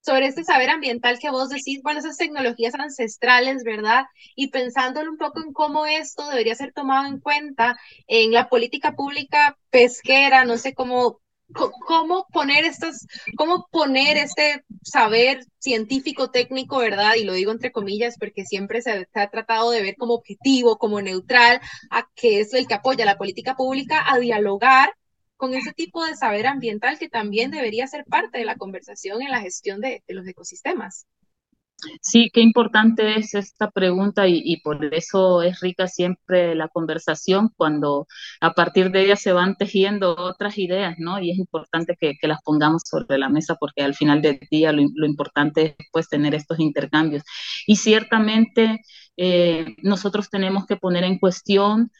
sobre 0.00 0.26
este 0.26 0.44
saber 0.44 0.70
ambiental 0.70 1.18
que 1.18 1.30
vos 1.30 1.48
decís, 1.48 1.80
bueno, 1.82 2.00
esas 2.00 2.16
tecnologías 2.16 2.74
ancestrales, 2.74 3.62
¿verdad? 3.64 4.04
Y 4.34 4.48
pensándolo 4.50 5.10
un 5.10 5.18
poco 5.18 5.40
en 5.40 5.52
cómo 5.52 5.86
esto 5.86 6.28
debería 6.28 6.54
ser 6.54 6.72
tomado 6.72 7.06
en 7.06 7.20
cuenta 7.20 7.78
en 8.06 8.32
la 8.32 8.48
política 8.48 8.92
pública 8.92 9.58
pesquera, 9.70 10.44
no 10.44 10.56
sé 10.56 10.74
cómo 10.74 11.20
cómo 11.86 12.26
poner 12.32 12.64
estas, 12.64 13.06
cómo 13.36 13.66
poner 13.70 14.16
este 14.16 14.64
saber 14.82 15.40
científico 15.58 16.30
técnico, 16.30 16.78
¿verdad? 16.78 17.14
Y 17.16 17.24
lo 17.24 17.32
digo 17.32 17.52
entre 17.52 17.72
comillas 17.72 18.16
porque 18.18 18.44
siempre 18.44 18.82
se, 18.82 19.08
ha 19.14 19.30
tratado 19.30 19.70
de 19.70 19.82
ver 19.82 19.96
como 19.96 20.14
objetivo, 20.14 20.78
como 20.78 21.00
neutral, 21.00 21.60
a 21.90 22.08
que 22.14 22.40
es 22.40 22.52
el 22.54 22.66
que 22.66 22.74
apoya 22.74 23.04
la 23.04 23.18
política 23.18 23.54
pública 23.54 24.04
a 24.06 24.18
dialogar 24.18 24.90
con 25.38 25.54
ese 25.54 25.72
tipo 25.72 26.04
de 26.04 26.16
saber 26.16 26.46
ambiental 26.46 26.98
que 26.98 27.08
también 27.08 27.50
debería 27.50 27.86
ser 27.86 28.04
parte 28.04 28.38
de 28.38 28.44
la 28.44 28.56
conversación 28.56 29.22
en 29.22 29.30
la 29.30 29.40
gestión 29.40 29.80
de, 29.80 30.02
los 30.08 30.26
ecosistemas. 30.26 31.06
Sí, 32.02 32.28
qué 32.34 32.40
importante 32.40 33.16
es 33.16 33.34
esta 33.34 33.70
pregunta 33.70 34.26
y, 34.26 34.60
por 34.62 34.92
eso 34.92 35.42
es 35.42 35.60
rica 35.60 35.86
siempre 35.86 36.56
la 36.56 36.66
conversación 36.66 37.50
cuando 37.56 38.08
a 38.40 38.52
partir 38.52 38.90
de 38.90 39.04
ella 39.04 39.14
se 39.14 39.32
van 39.32 39.54
tejiendo 39.54 40.16
otras 40.18 40.58
ideas, 40.58 40.96
¿no? 40.98 41.20
Y 41.20 41.30
es 41.30 41.38
importante 41.38 41.96
que, 41.98 42.16
las 42.22 42.42
pongamos 42.42 42.82
sobre 42.84 43.16
la 43.16 43.28
mesa 43.28 43.54
porque 43.60 43.82
al 43.82 43.94
final 43.94 44.20
del 44.20 44.40
día 44.50 44.72
lo, 44.72 44.82
importante 45.06 45.76
es 45.78 45.86
pues 45.92 46.08
tener 46.08 46.34
estos 46.34 46.58
intercambios. 46.58 47.22
Y 47.64 47.76
ciertamente 47.76 48.80
eh, 49.16 49.76
nosotros 49.84 50.30
tenemos 50.30 50.66
que 50.66 50.76
poner 50.76 51.04
en 51.04 51.20
cuestión 51.20 51.92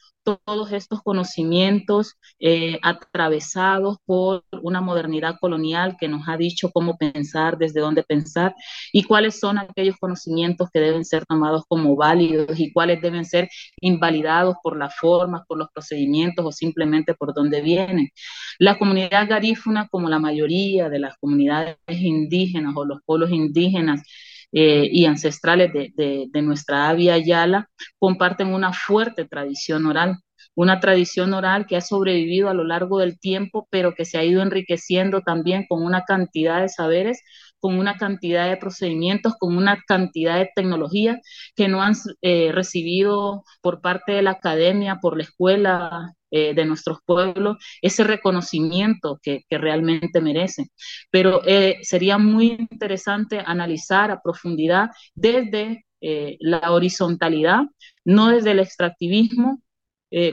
todos 0.45 0.73
estos 0.73 1.03
conocimientos 1.03 2.17
eh, 2.41 2.79
atravesados 2.83 3.97
por 4.05 4.45
una 4.63 4.81
modernidad 4.81 5.37
colonial 5.41 5.97
que 5.99 6.09
nos 6.09 6.29
ha 6.29 6.37
dicho 6.37 6.71
cómo 6.71 6.97
pensar, 6.99 7.59
desde 7.59 7.81
dónde 7.81 8.03
pensar 8.03 8.55
y 8.93 9.05
cuáles 9.05 9.39
son 9.39 9.59
aquellos 9.59 9.97
conocimientos 9.99 10.69
que 10.73 10.81
deben 10.81 11.05
ser 11.05 11.25
tomados 11.27 11.65
como 11.69 11.97
válidos 11.97 12.59
y 12.59 12.73
cuáles 12.73 13.01
deben 13.01 13.25
ser 13.25 13.49
invalidados 13.81 14.57
por 14.63 14.77
las 14.77 14.95
formas, 14.97 15.43
por 15.47 15.59
los 15.59 15.69
procedimientos 15.73 16.45
o 16.45 16.53
simplemente 16.53 17.15
por 17.15 17.35
dónde 17.35 17.61
vienen. 17.61 18.11
La 18.59 18.79
comunidad 18.79 19.29
garífuna, 19.29 19.89
como 19.89 20.09
la 20.09 20.19
mayoría 20.19 20.89
de 20.89 20.99
las 20.99 21.17
comunidades 21.19 21.77
indígenas 21.89 22.75
o 22.77 22.85
los 22.85 23.01
pueblos 23.05 23.31
indígenas, 23.31 24.03
eh, 24.53 24.89
y 24.91 25.07
ancestrales 25.07 25.73
de, 25.73 25.93
de, 26.33 26.43
nuestra 26.43 26.89
Avia 26.89 27.19
Yala 27.19 27.69
comparten 27.99 28.49
una 28.49 28.73
fuerte 28.73 29.27
tradición 29.27 29.87
oral, 29.87 30.19
una 30.55 30.81
tradición 30.81 31.35
oral 31.35 31.67
que 31.67 31.77
ha 31.77 31.81
sobrevivido 31.81 32.49
a 32.49 32.55
lo 32.55 32.65
largo 32.65 32.99
del 32.99 33.19
tiempo, 33.19 33.69
pero 33.71 33.95
que 33.95 34.05
se 34.05 34.19
ha 34.19 34.25
ido 34.25 34.43
enriqueciendo 34.43 35.21
también 35.23 35.67
con 35.69 35.85
una 35.85 36.05
cantidad 36.05 36.63
de 36.63 36.69
saberes 36.69 37.23
con 37.61 37.79
una 37.79 37.97
cantidad 37.97 38.49
de 38.49 38.57
procedimientos, 38.57 39.35
con 39.39 39.57
una 39.57 39.83
cantidad 39.87 40.39
de 40.39 40.51
tecnologías 40.55 41.19
que 41.57 41.69
no 41.69 41.83
han 41.83 41.95
eh, 42.23 42.53
recibido 42.53 43.45
por 43.61 43.81
parte 43.81 44.13
de 44.13 44.23
la 44.23 44.33
academia, 44.33 44.99
por 45.01 45.17
la 45.17 45.25
escuela 45.25 46.15
eh, 46.31 46.55
de 46.55 46.67
nuestros 46.67 46.99
pueblos 47.07 47.57
ese 47.81 48.05
reconocimiento 48.05 49.19
que, 49.23 49.45
realmente 49.51 50.21
merecen. 50.21 50.67
Pero 51.11 51.41
eh, 51.47 51.79
sería 51.83 52.19
muy 52.19 52.49
interesante 52.71 53.41
analizar 53.45 54.11
a 54.11 54.21
profundidad 54.21 54.91
desde 55.15 55.87
eh, 56.01 56.37
la 56.41 56.73
horizontalidad, 56.73 57.63
no 58.05 58.29
desde 58.29 58.51
el 58.53 58.61
extractivismo, 58.61 59.63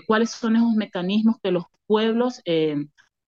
cuáles 0.07 0.31
son 0.31 0.55
esos 0.55 0.73
mecanismos 0.73 1.35
que 1.43 1.51
los 1.51 1.65
pueblos 1.85 2.41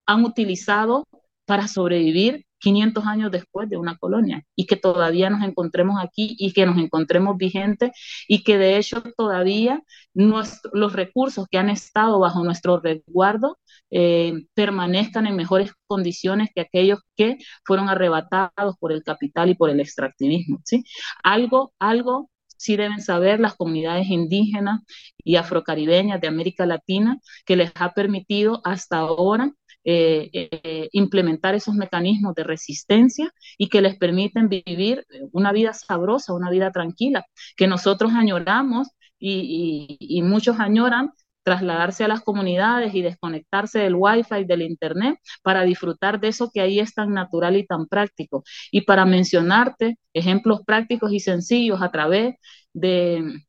han 0.06 0.24
utilizado 0.24 1.06
para 1.48 1.68
sobrevivir 1.70 2.46
500 2.60 3.06
años 3.06 3.32
después 3.32 3.70
de 3.70 3.78
una 3.78 3.98
colonia 3.98 4.44
y 4.56 4.66
que 4.66 4.76
todavía 4.76 5.30
nos 5.30 5.44
encontremos 5.44 5.98
aquí 6.04 6.36
y 6.40 6.52
que 6.54 6.66
nos 6.66 6.78
encontremos 6.78 7.38
vigentes 7.38 7.92
y 8.28 8.44
que 8.44 8.58
de 8.58 8.78
hecho 8.78 9.02
todavía 9.16 9.82
los 10.14 10.94
recursos 10.94 11.48
que 11.50 11.58
han 11.58 11.70
estado 11.70 12.20
bajo 12.20 12.44
nuestro 12.44 12.80
resguardo 12.82 13.58
eh, 13.92 14.34
permanezcan 14.54 15.28
en 15.28 15.38
mejores 15.38 15.72
condiciones 15.88 16.50
que 16.54 16.62
aquellos 16.62 17.00
que 17.16 17.38
fueron 17.64 17.88
arrebatados 17.90 18.76
por 18.80 18.92
el 18.92 19.04
capital 19.04 19.50
y 19.50 19.56
por 19.56 19.70
el 19.70 19.80
extractivismo. 19.80 20.60
¿sí? 20.66 20.84
Algo, 21.24 21.74
algo 21.80 22.30
sí 22.58 22.76
deben 22.76 23.02
saber 23.02 23.40
las 23.40 23.56
comunidades 23.56 24.08
indígenas 24.10 24.82
y 25.24 25.38
afrocaribeñas 25.38 26.20
de 26.20 26.28
América 26.28 26.66
Latina 26.66 27.20
que 27.46 27.56
les 27.56 27.72
ha 27.76 27.94
permitido 27.94 28.62
hasta 28.66 28.98
ahora 28.98 29.54
eh, 29.84 30.30
eh, 30.34 30.90
implementar 30.92 31.56
esos 31.56 31.74
mecanismos 31.76 32.36
de 32.36 32.44
resistencia 32.44 33.32
y 33.58 33.70
que 33.70 33.82
les 33.82 33.98
permiten 33.98 34.50
vivir 34.50 35.06
una 35.32 35.52
vida 35.54 35.74
sabrosa, 35.74 36.34
una 36.34 36.50
vida 36.50 36.72
tranquila, 36.72 37.26
que 37.56 37.68
nosotros 37.68 38.12
añoramos 38.14 38.90
y, 39.18 40.22
muchos 40.24 40.60
añoran 40.60 41.12
trasladarse 41.44 42.04
a 42.04 42.10
las 42.10 42.22
comunidades 42.22 42.94
y 42.94 43.02
desconectarse 43.02 43.80
del 43.80 43.96
wifi, 43.96 44.44
del 44.46 44.62
internet, 44.64 45.18
para 45.42 45.64
disfrutar 45.64 46.20
de 46.20 46.28
eso 46.30 46.52
que 46.54 46.60
ahí 46.62 46.80
es 46.82 46.94
tan 46.94 47.14
natural 47.14 47.56
y 47.56 47.66
tan 47.66 47.88
práctico. 47.88 48.44
Y 48.72 48.82
para 48.82 49.06
mencionarte 49.06 49.98
ejemplos 50.14 50.62
prácticos 50.66 51.14
y 51.14 51.22
sencillos 51.22 51.82
a 51.82 51.92
través 51.92 52.36
de 52.74 53.40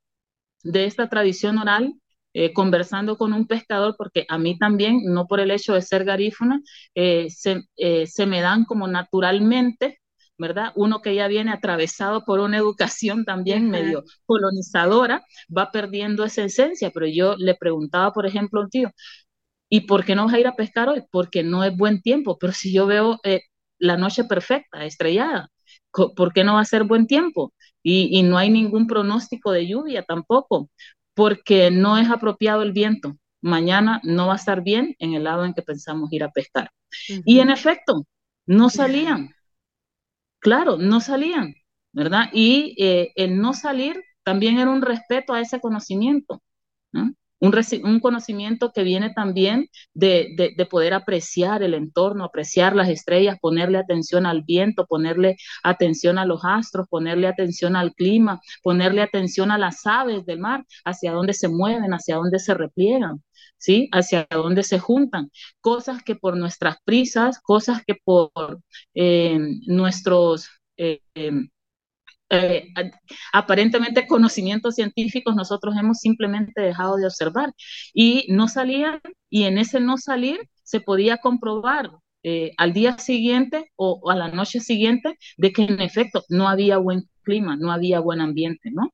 esta 0.63 1.09
tradición 1.09 1.59
oral, 1.59 1.95
eh, 2.40 2.52
conversando 2.52 3.18
con 3.18 3.33
un 3.33 3.49
pescador, 3.49 3.97
porque 3.99 4.25
a 4.28 4.38
mí 4.38 4.57
también, 4.57 5.00
no 5.04 5.26
por 5.26 5.40
el 5.40 5.50
hecho 5.50 5.75
de 5.75 5.83
ser 5.83 6.04
garífuna, 6.04 6.61
eh, 6.95 7.26
se, 7.30 7.64
eh, 7.76 8.07
se, 8.07 8.26
me 8.26 8.40
dan 8.40 8.64
como 8.64 8.87
naturalmente, 8.87 9.99
¿verdad? 10.38 10.71
Uno 10.76 11.02
que 11.02 11.16
ya 11.16 11.26
viene 11.26 11.50
atravesado 11.50 12.25
por 12.25 12.38
una 12.38 12.57
educación 12.59 13.25
también 13.25 13.71
medio 13.71 14.04
colonizadora, 14.25 15.25
va 15.57 15.73
perdiendo 15.73 16.25
esa 16.25 16.45
esencia, 16.45 16.92
pero 16.95 17.07
yo 17.09 17.35
le 17.37 17.57
preguntaba, 17.57 18.12
por 18.12 18.25
ejemplo, 18.25 18.61
un 18.61 18.71
tío, 18.71 18.90
¿y 19.68 19.80
por 19.83 20.04
qué 20.04 20.14
no 20.14 20.26
vas 20.26 20.35
a 20.35 20.40
ir 20.40 20.47
a 20.47 20.54
pescar 20.57 20.88
hoy? 20.88 21.02
Porque 21.11 21.42
no 21.42 21.64
es 21.64 21.76
buen 21.76 22.02
tiempo, 22.02 22.38
pero 22.38 22.52
si 22.52 22.73
yo 22.73 22.87
veo 22.87 23.18
la 23.78 23.97
noche 23.97 24.25
perfecta, 24.25 24.85
estrellada, 24.85 25.50
¿por 25.90 26.33
qué 26.33 26.45
no 26.45 26.54
va 26.54 26.61
a 26.61 26.64
ser 26.64 26.85
buen 26.85 27.07
tiempo? 27.09 27.52
y, 27.83 28.23
no 28.23 28.38
hay 28.38 28.50
ningún 28.50 28.87
pronóstico 28.87 29.52
de 29.52 29.66
lluvia 29.66 30.02
tampoco, 30.02 30.71
porque 31.19 31.73
no 31.73 31.99
es 31.99 32.09
apropiado 32.09 32.63
el 32.63 32.71
viento. 32.71 33.17
Mañana 33.41 34.01
no 34.05 34.29
va 34.29 34.35
a 34.35 34.37
estar 34.37 34.63
bien 34.63 34.95
en 35.01 35.15
el 35.15 35.25
lado 35.25 35.45
en 35.45 35.53
que 35.53 35.63
pensamos 35.63 36.13
ir 36.13 36.23
a 36.23 36.31
pescar. 36.31 36.71
Y 37.25 37.41
en 37.41 37.51
efecto, 37.51 38.07
no 38.47 38.71
salían. 38.71 39.35
Claro, 40.39 40.77
no 40.77 41.01
salían, 41.01 41.57
¿verdad? 41.93 42.31
Y 42.33 42.77
eh, 42.79 43.11
el 43.17 43.37
no 43.37 43.53
salir 43.53 44.01
también 44.23 44.61
era 44.61 44.71
un 44.71 44.81
respeto 44.81 45.33
a 45.33 45.41
ese 45.41 45.61
conocimiento. 45.61 46.41
¿no? 46.93 47.13
Un, 47.40 48.00
conocimiento 48.00 48.73
que 48.73 48.83
viene 48.83 49.11
también 49.11 49.68
de, 49.95 50.54
poder 50.71 50.95
apreciar 50.95 51.62
el 51.62 51.75
entorno, 51.75 52.25
apreciar 52.25 52.75
las 52.75 52.88
estrellas, 52.88 53.38
ponerle 53.40 53.78
atención 53.78 54.26
al 54.26 54.42
viento, 54.42 54.87
ponerle 54.87 55.37
atención 55.62 56.18
a 56.18 56.26
los 56.26 56.40
astros, 56.45 56.87
ponerle 56.88 57.28
atención 57.28 57.76
al 57.76 57.95
clima, 57.95 58.40
ponerle 58.62 59.02
atención 59.02 59.50
a 59.50 59.59
las 59.59 59.87
aves 59.87 60.25
del 60.26 60.40
mar, 60.40 60.64
hacia 60.85 61.12
dónde 61.12 61.33
se 61.33 61.49
mueven, 61.49 61.92
hacia 61.92 62.16
dónde 62.16 62.38
se 62.38 62.54
repliegan. 62.54 63.23
¿Sí? 63.61 63.88
Hacia 63.92 64.26
dónde 64.30 64.62
se 64.62 64.78
juntan. 64.78 65.30
Cosas 65.61 66.02
que 66.04 66.14
por 66.14 66.37
nuestras 66.37 66.76
prisas, 66.85 67.40
cosas 67.40 67.83
que 67.85 67.97
por 68.04 68.30
eh, 68.95 69.37
nuestros 69.66 70.49
eh, 70.76 71.00
em, 71.14 71.49
eh, 72.31 72.69
aparentemente 73.33 74.07
conocimientos 74.07 74.75
científicos 74.75 75.35
nosotros 75.35 75.75
hemos 75.79 75.99
simplemente 75.99 76.61
dejado 76.61 76.97
de 76.97 77.07
observar 77.07 77.53
y 77.95 78.27
no 78.29 78.49
salían 78.49 79.01
y 79.31 79.45
en 79.45 79.59
ese 79.59 79.81
no 79.81 79.97
salir 79.97 80.39
se 80.63 80.81
podía 80.81 81.19
comprobar 81.19 81.91
eh, 82.23 82.53
al 82.59 82.73
día 82.73 82.99
siguiente 82.99 83.71
o, 83.77 84.11
a 84.11 84.17
la 84.17 84.29
noche 84.29 84.61
siguiente 84.61 85.17
de 85.37 85.53
que 85.53 85.63
en 85.63 85.81
efecto 85.81 86.25
no 86.29 86.49
había 86.49 86.79
buen 86.79 87.09
clima, 87.23 87.57
no 87.57 87.73
había 87.73 88.01
buen 88.01 88.21
ambiente, 88.21 88.71
¿no? 88.73 88.93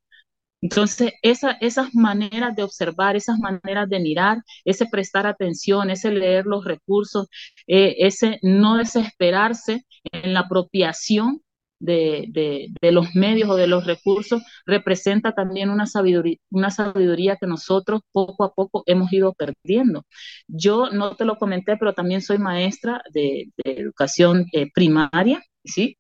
Entonces, 0.61 1.13
esa, 1.23 1.53
esas 1.61 1.95
maneras 1.95 2.57
de 2.57 2.63
observar, 2.63 3.17
esas 3.17 3.39
maneras 3.39 3.89
de 3.89 4.01
mirar, 4.01 4.39
ese 4.65 4.87
prestar 4.87 5.27
atención, 5.27 5.91
ese 5.91 6.11
leer 6.11 6.47
los 6.47 6.65
recursos, 6.65 7.29
eh, 7.67 7.97
ese 7.99 8.39
no 8.43 8.77
desesperarse 8.77 9.85
en 10.13 10.33
la 10.35 10.41
apropiación 10.41 11.44
de, 11.85 12.73
los 12.93 13.15
medios 13.15 13.51
o 13.51 13.57
de 13.57 13.67
los 13.67 13.87
recursos 13.87 14.43
representa 14.67 15.33
también 15.33 15.71
una 15.71 15.87
sabiduría, 15.87 16.39
una 16.51 16.71
sabiduría 16.71 17.37
que 17.37 17.47
nosotros 17.47 18.01
poco 18.13 18.45
a 18.45 18.55
poco 18.55 18.83
hemos 18.87 19.13
ido 19.13 19.35
perdiendo. 19.35 20.05
Yo 20.49 20.91
no 20.91 21.17
te 21.17 21.25
lo 21.25 21.39
comenté, 21.39 21.77
pero 21.77 21.93
también 21.95 22.23
soy 22.23 22.39
maestra 22.39 23.03
de, 23.13 23.51
educación 23.65 24.47
eh, 24.53 24.71
primaria, 24.73 25.43
¿sí? 25.65 25.97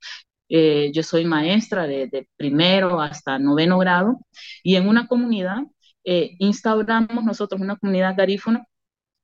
Eh, 0.48 0.90
yo 0.94 1.02
soy 1.02 1.24
maestra 1.24 1.86
de, 1.86 2.28
primero 2.36 3.00
hasta 3.00 3.38
noveno 3.38 3.78
grado 3.78 4.18
y 4.62 4.76
en 4.76 4.88
una 4.88 5.06
comunidad 5.08 5.62
eh, 6.04 6.32
instauramos 6.38 7.24
nosotros, 7.24 7.60
una 7.60 7.76
comunidad 7.76 8.14
garífuna, 8.16 8.66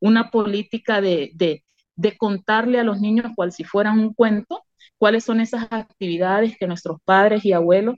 una 0.00 0.30
política 0.30 1.00
de, 1.00 1.32
de 1.96 2.18
contarle 2.18 2.80
a 2.80 2.84
los 2.84 3.00
niños 3.00 3.32
cual 3.36 3.52
si 3.52 3.64
fueran 3.64 3.98
un 4.00 4.14
cuento 4.14 4.64
cuáles 4.98 5.24
son 5.24 5.40
esas 5.40 5.66
actividades 5.70 6.56
que 6.58 6.66
nuestros 6.66 6.98
padres 7.04 7.44
y 7.44 7.52
abuelos 7.52 7.96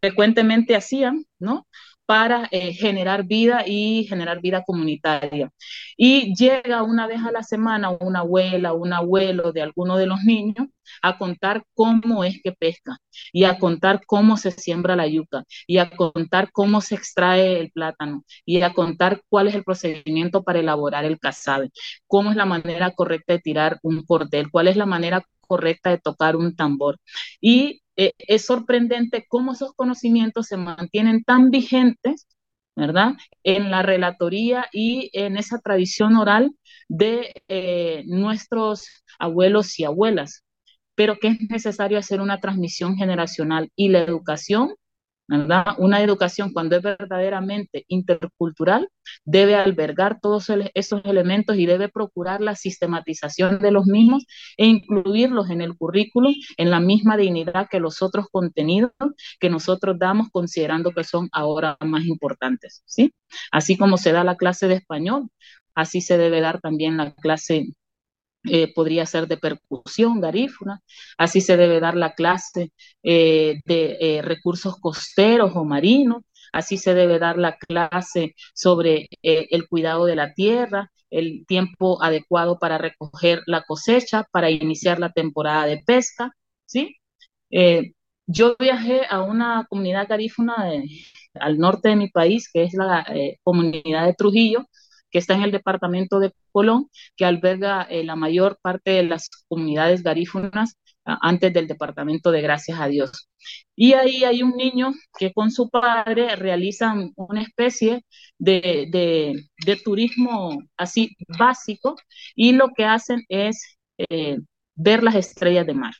frecuentemente 0.00 0.76
hacían, 0.76 1.24
¿no? 1.38 1.66
Para 2.06 2.48
eh, 2.50 2.72
generar 2.74 3.24
vida 3.24 3.64
y 3.66 4.04
generar 4.08 4.40
vida 4.40 4.62
comunitaria. 4.64 5.50
Y 5.96 6.34
llega 6.34 6.82
una 6.82 7.06
vez 7.06 7.20
a 7.24 7.32
la 7.32 7.42
semana 7.42 7.90
una 7.90 8.20
abuela, 8.20 8.72
un 8.72 8.92
abuelo 8.92 9.52
de 9.52 9.62
alguno 9.62 9.96
de 9.96 10.06
los 10.06 10.22
niños 10.24 10.68
a 11.02 11.18
contar 11.18 11.64
cómo 11.74 12.24
es 12.24 12.40
que 12.42 12.52
pesca 12.52 12.98
y 13.32 13.44
a 13.44 13.58
contar 13.58 14.02
cómo 14.06 14.36
se 14.36 14.50
siembra 14.50 14.96
la 14.96 15.06
yuca 15.06 15.44
y 15.66 15.78
a 15.78 15.90
contar 15.90 16.50
cómo 16.52 16.80
se 16.80 16.96
extrae 16.96 17.60
el 17.60 17.70
plátano 17.70 18.24
y 18.44 18.60
a 18.62 18.72
contar 18.74 19.22
cuál 19.28 19.48
es 19.48 19.54
el 19.54 19.64
procedimiento 19.64 20.42
para 20.42 20.60
elaborar 20.60 21.04
el 21.04 21.18
casabe, 21.18 21.70
cómo 22.06 22.30
es 22.30 22.36
la 22.36 22.46
manera 22.46 22.90
correcta 22.92 23.34
de 23.34 23.40
tirar 23.40 23.78
un 23.82 24.04
cordel, 24.04 24.50
cuál 24.50 24.68
es 24.68 24.76
la 24.76 24.86
manera 24.86 25.24
correcta 25.40 25.90
de 25.90 25.98
tocar 25.98 26.36
un 26.36 26.56
tambor. 26.56 26.98
Y 27.40 27.81
eh, 27.96 28.12
es 28.18 28.46
sorprendente 28.46 29.26
cómo 29.28 29.52
esos 29.52 29.72
conocimientos 29.74 30.46
se 30.48 30.56
mantienen 30.56 31.24
tan 31.24 31.50
vigentes, 31.50 32.26
¿verdad? 32.76 33.12
En 33.44 33.70
la 33.70 33.82
relatoría 33.82 34.66
y 34.72 35.10
en 35.12 35.36
esa 35.36 35.58
tradición 35.60 36.16
oral 36.16 36.52
de 36.88 37.42
eh, 37.48 38.04
nuestros 38.06 38.86
abuelos 39.18 39.78
y 39.78 39.84
abuelas, 39.84 40.44
pero 40.94 41.18
que 41.18 41.28
es 41.28 41.38
necesario 41.50 41.98
hacer 41.98 42.20
una 42.20 42.40
transmisión 42.40 42.96
generacional 42.96 43.70
y 43.76 43.88
la 43.88 44.00
educación 44.00 44.74
una 45.28 46.02
educación 46.02 46.52
cuando 46.52 46.76
es 46.76 46.82
verdaderamente 46.82 47.84
intercultural 47.88 48.88
debe 49.24 49.54
albergar 49.54 50.18
todos 50.20 50.50
esos 50.74 51.00
elementos 51.04 51.56
y 51.56 51.66
debe 51.66 51.88
procurar 51.88 52.40
la 52.40 52.54
sistematización 52.54 53.58
de 53.58 53.70
los 53.70 53.86
mismos 53.86 54.24
e 54.56 54.66
incluirlos 54.66 55.48
en 55.50 55.60
el 55.62 55.76
currículum 55.76 56.34
en 56.56 56.70
la 56.70 56.80
misma 56.80 57.16
dignidad 57.16 57.68
que 57.70 57.80
los 57.80 58.02
otros 58.02 58.26
contenidos 58.30 58.92
que 59.40 59.50
nosotros 59.50 59.98
damos 59.98 60.28
considerando 60.30 60.92
que 60.92 61.04
son 61.04 61.28
ahora 61.32 61.76
más 61.80 62.04
importantes, 62.04 62.82
¿sí? 62.86 63.14
Así 63.50 63.76
como 63.76 63.96
se 63.96 64.12
da 64.12 64.24
la 64.24 64.36
clase 64.36 64.68
de 64.68 64.74
español, 64.74 65.28
así 65.74 66.00
se 66.00 66.18
debe 66.18 66.40
dar 66.40 66.60
también 66.60 66.96
la 66.96 67.14
clase 67.14 67.72
eh, 68.44 68.72
podría 68.74 69.06
ser 69.06 69.28
de 69.28 69.36
percusión 69.36 70.20
garífuna, 70.20 70.80
así 71.16 71.40
se 71.40 71.56
debe 71.56 71.78
dar 71.80 71.96
la 71.96 72.14
clase 72.14 72.72
eh, 73.02 73.60
de 73.64 73.96
eh, 74.00 74.22
recursos 74.22 74.76
costeros 74.80 75.52
o 75.54 75.64
marinos, 75.64 76.22
así 76.52 76.76
se 76.76 76.94
debe 76.94 77.18
dar 77.20 77.38
la 77.38 77.56
clase 77.56 78.34
sobre 78.54 79.08
el 79.22 79.68
cuidado 79.68 80.04
de 80.06 80.16
la 80.16 80.34
tierra, 80.34 80.90
el 81.10 81.46
tiempo 81.46 82.02
adecuado 82.02 82.58
para 82.58 82.78
recoger 82.78 83.42
la 83.46 83.62
cosecha, 83.62 84.24
para 84.32 84.50
iniciar 84.50 84.98
la 84.98 85.12
temporada 85.12 85.66
de 85.66 85.82
pesca, 85.86 86.32
¿sí? 86.66 86.96
yo 88.26 88.56
viajé 88.58 89.02
a 89.08 89.22
una 89.22 89.66
comunidad 89.68 90.06
garífuna 90.08 90.56
al 91.34 91.58
norte 91.58 91.90
de 91.90 91.96
mi 91.96 92.08
país, 92.08 92.50
que 92.52 92.64
es 92.64 92.74
la 92.74 93.06
comunidad 93.44 94.06
de 94.06 94.14
Trujillo, 94.14 94.66
que 95.12 95.18
está 95.18 95.34
en 95.34 95.42
el 95.42 95.52
departamento 95.52 96.18
de 96.18 96.32
Colón, 96.50 96.88
que 97.16 97.24
alberga 97.24 97.82
eh, 97.82 98.02
la 98.02 98.16
mayor 98.16 98.58
parte 98.62 98.92
de 98.92 99.04
las 99.04 99.28
comunidades 99.48 100.02
garífunas 100.02 100.78
antes 101.04 101.52
del 101.52 101.66
departamento 101.68 102.30
de 102.30 102.42
Gracias 102.42 102.80
a 102.80 102.86
Dios. 102.88 103.28
Y 103.76 103.94
ahí 103.94 104.24
hay 104.24 104.42
un 104.42 104.56
niño 104.56 104.92
que 105.18 105.32
con 105.32 105.50
su 105.50 105.68
padre 105.68 106.36
realizan 106.36 107.12
una 107.16 107.42
especie 107.42 108.04
de, 108.38 109.34
turismo 109.84 110.62
así 110.76 111.16
básico 111.38 111.96
y 112.34 112.52
lo 112.52 112.68
que 112.76 112.84
hacen 112.84 113.22
es 113.28 113.78
eh, 113.98 114.38
ver 114.74 115.02
las 115.02 115.14
estrellas 115.16 115.66
de 115.66 115.74
mar. 115.74 115.94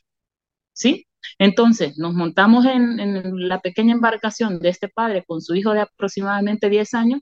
¿Sí? 0.73 1.05
Entonces, 1.39 1.97
nos 1.97 2.13
montamos 2.13 2.65
en, 2.65 2.99
en, 2.99 3.47
la 3.47 3.59
pequeña 3.61 3.93
embarcación 3.93 4.59
de 4.59 4.69
este 4.69 4.89
padre 4.89 5.23
con 5.25 5.41
su 5.41 5.55
hijo 5.55 5.73
de 5.73 5.81
aproximadamente 5.81 6.69
10 6.69 6.93
años 6.95 7.21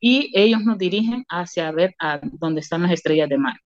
y 0.00 0.30
ellos 0.34 0.62
nos 0.64 0.78
dirigen 0.78 1.24
hacia 1.28 1.70
ver 1.72 1.94
a 1.98 2.20
dónde 2.22 2.60
están 2.60 2.82
las 2.82 2.92
estrellas 2.92 3.28
de 3.28 3.38
mar. 3.38 3.56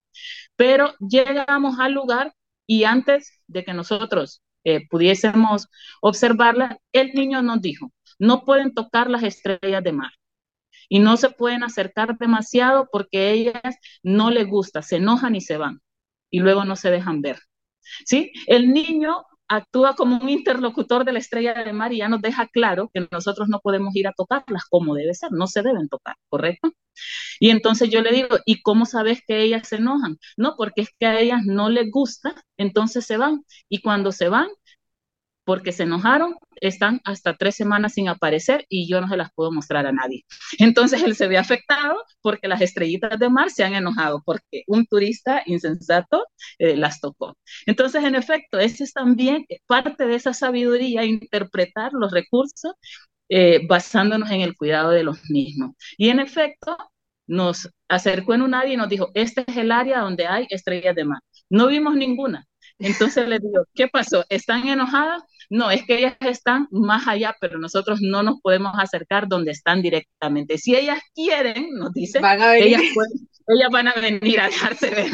Pero 0.56 0.94
llegamos 0.98 1.78
al 1.78 1.92
lugar 1.92 2.34
y 2.66 2.84
antes 2.84 3.40
de 3.46 3.64
que 3.64 3.74
nosotros 3.74 4.42
eh, 4.64 4.86
pudiésemos 4.88 5.68
observarlas, 6.00 6.76
el 6.92 7.12
niño 7.14 7.42
nos 7.42 7.60
dijo, 7.62 7.92
no 8.18 8.44
pueden 8.44 8.74
tocar 8.74 9.08
las 9.10 9.22
estrellas 9.22 9.82
de 9.82 9.92
mar 9.92 10.12
y 10.88 10.98
no 10.98 11.16
se 11.16 11.30
pueden 11.30 11.62
acercar 11.62 12.16
demasiado 12.18 12.88
porque 12.90 13.30
ellas 13.30 13.76
no 14.02 14.30
les 14.30 14.46
gusta, 14.46 14.82
se 14.82 14.96
enojan 14.96 15.36
y 15.36 15.40
se 15.40 15.56
van 15.56 15.80
y 16.30 16.40
luego 16.40 16.64
no 16.64 16.76
se 16.76 16.90
dejan 16.90 17.22
ver. 17.22 17.38
¿Sí? 18.04 18.32
El 18.46 18.72
niño 18.72 19.24
actúa 19.48 19.94
como 19.94 20.16
un 20.18 20.28
interlocutor 20.28 21.04
de 21.04 21.12
la 21.12 21.18
estrella 21.20 21.54
de 21.54 21.72
mar 21.72 21.92
y 21.92 21.98
ya 21.98 22.08
nos 22.08 22.20
deja 22.22 22.46
claro 22.48 22.90
que 22.92 23.06
nosotros 23.10 23.48
no 23.48 23.60
podemos 23.60 23.94
ir 23.96 24.06
a 24.08 24.12
tocarlas 24.12 24.64
como 24.70 24.94
debe 24.94 25.14
ser, 25.14 25.30
no 25.32 25.46
se 25.46 25.62
deben 25.62 25.88
tocar, 25.88 26.16
¿correcto? 26.28 26.72
Y 27.40 27.50
entonces 27.50 27.90
yo 27.90 28.02
le 28.02 28.12
digo, 28.12 28.38
¿y 28.46 28.62
cómo 28.62 28.86
sabes 28.86 29.20
que 29.26 29.42
ellas 29.42 29.68
se 29.68 29.76
enojan? 29.76 30.18
No, 30.36 30.54
porque 30.56 30.82
es 30.82 30.90
que 30.98 31.06
a 31.06 31.20
ellas 31.20 31.42
no 31.44 31.68
les 31.70 31.90
gusta, 31.90 32.34
entonces 32.56 33.06
se 33.06 33.16
van. 33.16 33.44
Y 33.68 33.80
cuando 33.82 34.12
se 34.12 34.28
van, 34.28 34.48
porque 35.48 35.72
se 35.72 35.84
enojaron, 35.84 36.34
están 36.60 37.00
hasta 37.04 37.34
tres 37.34 37.54
semanas 37.56 37.94
sin 37.94 38.06
aparecer 38.10 38.66
y 38.68 38.86
yo 38.86 39.00
no 39.00 39.08
se 39.08 39.16
las 39.16 39.32
puedo 39.32 39.50
mostrar 39.50 39.86
a 39.86 39.92
nadie. 39.92 40.26
Entonces 40.58 41.02
él 41.02 41.16
se 41.16 41.26
ve 41.26 41.38
afectado 41.38 41.96
porque 42.20 42.48
las 42.48 42.60
estrellitas 42.60 43.18
de 43.18 43.30
mar 43.30 43.48
se 43.48 43.64
han 43.64 43.74
enojado 43.74 44.22
porque 44.26 44.64
un 44.66 44.84
turista 44.84 45.42
insensato 45.46 46.26
eh, 46.58 46.76
las 46.76 47.00
tocó. 47.00 47.38
Entonces, 47.64 48.04
en 48.04 48.14
efecto, 48.14 48.58
ese 48.58 48.84
es 48.84 48.92
también 48.92 49.46
parte 49.66 50.06
de 50.06 50.16
esa 50.16 50.34
sabiduría, 50.34 51.06
interpretar 51.06 51.94
los 51.94 52.12
recursos 52.12 52.74
eh, 53.30 53.66
basándonos 53.66 54.30
en 54.30 54.42
el 54.42 54.54
cuidado 54.54 54.90
de 54.90 55.02
los 55.02 55.18
mismos. 55.30 55.76
Y 55.96 56.10
en 56.10 56.20
efecto, 56.20 56.76
nos 57.26 57.70
acercó 57.88 58.34
en 58.34 58.42
un 58.42 58.52
área 58.54 58.74
y 58.74 58.76
nos 58.76 58.90
dijo, 58.90 59.10
este 59.14 59.44
es 59.46 59.56
el 59.56 59.72
área 59.72 60.00
donde 60.00 60.26
hay 60.26 60.46
estrellas 60.50 60.94
de 60.94 61.04
mar. 61.06 61.20
No 61.48 61.68
vimos 61.68 61.96
ninguna, 61.96 62.46
Entonces 62.78 63.28
les 63.28 63.40
digo, 63.40 63.64
¿qué 63.74 63.88
pasó? 63.88 64.24
¿Están 64.28 64.68
enojadas? 64.68 65.22
No, 65.50 65.70
es 65.70 65.84
que 65.84 65.98
ellas 65.98 66.16
están 66.20 66.68
más 66.70 67.08
allá, 67.08 67.34
pero 67.40 67.58
nosotros 67.58 68.00
no 68.02 68.22
nos 68.22 68.40
podemos 68.40 68.72
acercar 68.78 69.28
donde 69.28 69.52
están 69.52 69.82
directamente. 69.82 70.58
Si 70.58 70.76
ellas 70.76 71.00
quieren, 71.14 71.70
nos 71.74 71.92
dicen, 71.92 72.22
ellas, 72.24 72.82
ellas 73.46 73.68
van 73.70 73.88
a 73.88 73.94
venir 73.94 74.40
a 74.40 74.46
dejarse 74.46 74.90
ver. 74.90 75.10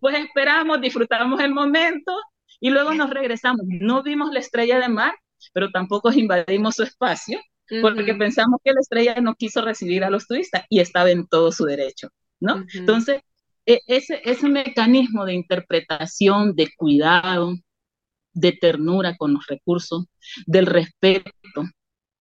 Pues 0.00 0.16
esperamos, 0.16 0.80
disfrutamos 0.80 1.40
el 1.40 1.52
momento 1.52 2.12
y 2.60 2.70
luego 2.70 2.94
nos 2.94 3.10
regresamos. 3.10 3.62
No 3.66 4.02
vimos 4.02 4.32
la 4.32 4.40
estrella 4.40 4.78
de 4.78 4.88
mar, 4.88 5.14
pero 5.52 5.70
tampoco 5.70 6.12
invadimos 6.12 6.76
su 6.76 6.84
espacio 6.84 7.40
porque 7.80 8.14
pensamos 8.14 8.60
que 8.62 8.72
la 8.72 8.80
estrella 8.80 9.14
no 9.20 9.34
quiso 9.34 9.62
recibir 9.62 10.04
a 10.04 10.10
los 10.10 10.26
turistas 10.26 10.64
y 10.68 10.80
estaba 10.80 11.10
en 11.10 11.26
todo 11.26 11.52
su 11.52 11.64
derecho, 11.64 12.08
¿no? 12.40 12.64
Entonces, 12.74 13.16
e, 13.18 13.24
ese, 13.66 14.20
ese 14.24 14.48
mecanismo 14.48 15.24
de 15.24 15.34
interpretación, 15.34 16.54
de 16.54 16.70
cuidado, 16.76 17.54
de 18.34 18.52
ternura 18.52 19.16
con 19.16 19.34
los 19.34 19.46
recursos, 19.46 20.06
del 20.46 20.66
respeto, 20.66 21.32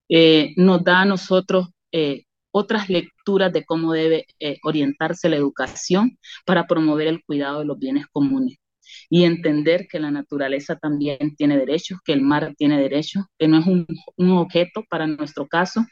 eh, 0.10 0.54
nos 0.58 0.84
da 0.84 1.02
a 1.02 1.06
nosotros 1.06 1.70
eh, 1.92 2.24
otras 2.52 2.90
lecturas 2.90 3.54
de 3.54 3.66
cómo 3.66 3.94
debe 3.94 4.26
eh, 4.40 4.58
orientarse 4.64 5.30
la 5.30 5.38
educación 5.38 6.18
para 6.46 6.68
promover 6.68 7.08
el 7.08 7.24
cuidado 7.24 7.60
de 7.60 7.66
los 7.66 7.80
bienes 7.80 8.08
comunes 8.12 8.58
y 9.10 9.24
entender 9.24 9.88
que 9.90 10.00
la 10.00 10.12
naturaleza 10.12 10.78
también 10.78 11.36
tiene 11.38 11.58
derechos, 11.58 12.00
que 12.04 12.14
el 12.14 12.22
mar 12.22 12.54
tiene 12.58 12.80
derechos, 12.80 13.26
que 13.38 13.48
no 13.48 13.60
es 13.60 13.68
un, 13.68 13.88
un 14.18 14.32
objeto 14.32 14.84
para 14.90 15.08
nuestro 15.08 15.48
caso, 15.48 15.86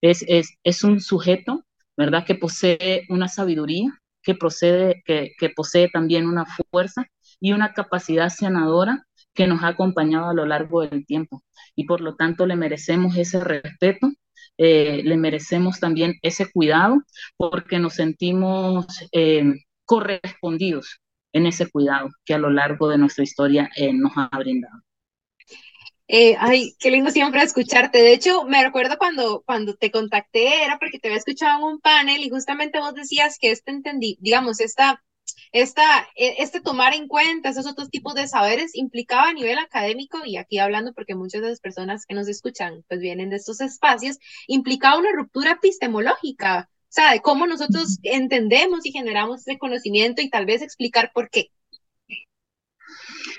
es, 0.00 0.24
es, 0.28 0.56
es, 0.64 0.82
un 0.84 1.00
sujeto, 1.00 1.64
¿verdad? 1.96 2.24
Que 2.26 2.34
posee 2.34 3.04
una 3.08 3.28
sabiduría, 3.28 3.92
que, 4.30 4.34
procede, 4.36 5.02
que, 5.04 5.50
posee 5.56 5.88
también 5.88 6.26
una 6.26 6.46
fuerza 6.70 7.06
y 7.40 7.52
una 7.52 7.72
capacidad 7.72 8.28
sanadora 8.28 9.06
que 9.34 9.46
nos 9.46 9.62
ha 9.62 9.68
acompañado 9.68 10.28
a 10.28 10.34
lo 10.34 10.46
largo 10.46 10.82
del 10.82 11.04
tiempo. 11.04 11.42
Y 11.74 11.84
por 11.84 12.00
lo 12.00 12.14
tanto 12.14 12.46
le 12.46 12.56
merecemos 12.56 13.16
ese 13.16 13.42
respeto, 13.42 14.10
eh, 14.58 15.02
le 15.04 15.16
merecemos 15.16 15.80
también 15.80 16.14
ese 16.22 16.50
cuidado, 16.50 17.02
porque 17.36 17.78
nos 17.78 17.94
sentimos 17.94 18.86
eh, 19.12 19.44
correspondidos 19.84 21.00
en 21.32 21.46
ese 21.46 21.68
cuidado 21.68 22.10
que 22.24 22.34
a 22.34 22.38
lo 22.38 22.50
largo 22.50 22.88
de 22.88 22.98
nuestra 22.98 23.24
historia 23.24 23.70
eh, 23.76 23.92
nos 23.92 24.12
ha 24.16 24.28
brindado. 24.38 24.80
Eh, 26.12 26.34
ay, 26.40 26.74
qué 26.80 26.90
lindo 26.90 27.10
siempre 27.12 27.40
escucharte. 27.42 27.98
De 27.98 28.12
hecho, 28.12 28.42
me 28.44 28.64
recuerdo 28.64 28.98
cuando, 28.98 29.42
cuando 29.46 29.76
te 29.76 29.92
contacté, 29.92 30.64
era 30.64 30.76
porque 30.78 30.98
te 30.98 31.06
había 31.06 31.18
escuchado 31.18 31.58
en 31.58 31.64
un 31.74 31.80
panel 31.80 32.20
y 32.20 32.28
justamente 32.30 32.80
vos 32.80 32.94
decías 32.94 33.38
que 33.38 33.52
este 33.52 33.70
entendí, 33.70 34.18
digamos, 34.20 34.58
esta, 34.60 35.04
esta, 35.52 36.08
e, 36.16 36.42
este 36.42 36.60
tomar 36.60 36.94
en 36.94 37.06
cuenta 37.06 37.50
esos 37.50 37.66
otros 37.66 37.90
tipos 37.90 38.14
de 38.14 38.26
saberes 38.26 38.74
implicaba 38.74 39.28
a 39.28 39.32
nivel 39.34 39.58
académico, 39.58 40.18
y 40.24 40.36
aquí 40.36 40.58
hablando 40.58 40.92
porque 40.94 41.14
muchas 41.14 41.42
de 41.42 41.50
las 41.50 41.60
personas 41.60 42.06
que 42.06 42.14
nos 42.16 42.26
escuchan 42.26 42.84
pues 42.88 42.98
vienen 43.00 43.30
de 43.30 43.36
estos 43.36 43.60
espacios, 43.60 44.18
implicaba 44.48 44.98
una 44.98 45.12
ruptura 45.12 45.52
epistemológica, 45.52 46.68
o 46.72 46.92
sea, 46.92 47.12
de 47.12 47.20
cómo 47.20 47.46
nosotros 47.46 47.98
entendemos 48.02 48.84
y 48.84 48.90
generamos 48.90 49.42
ese 49.42 49.58
conocimiento 49.58 50.22
y 50.22 50.30
tal 50.30 50.44
vez 50.44 50.60
explicar 50.62 51.12
por 51.14 51.30
qué. 51.30 51.52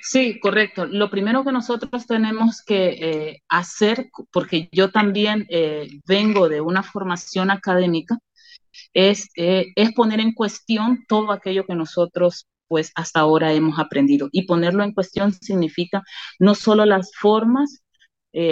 Sí, 0.04 0.40
correcto. 0.40 0.86
Lo 0.86 1.10
primero 1.10 1.44
que 1.44 1.52
nosotros 1.52 2.06
tenemos 2.08 2.62
que 2.64 2.90
eh, 2.90 3.44
hacer, 3.50 4.10
porque 4.32 4.70
yo 4.72 4.92
también 4.92 5.46
eh, 5.50 5.88
vengo 6.06 6.50
de 6.50 6.62
una 6.62 6.84
formación 6.84 7.52
académica, 7.52 8.18
es, 8.94 9.30
eh, 9.38 9.68
es 9.76 9.94
poner 9.94 10.20
en 10.20 10.34
cuestión 10.34 11.06
todo 11.08 11.32
aquello 11.32 11.66
que 11.66 11.76
nosotros 11.76 12.48
pues 12.68 12.92
hasta 12.96 13.20
ahora 13.22 13.54
hemos 13.54 13.80
aprendido. 13.80 14.30
Y 14.32 14.46
ponerlo 14.46 14.84
en 14.84 14.94
cuestión 14.94 15.34
significa 15.34 16.04
no 16.40 16.56
solo 16.56 16.86
las 16.86 17.12
formas 17.14 17.84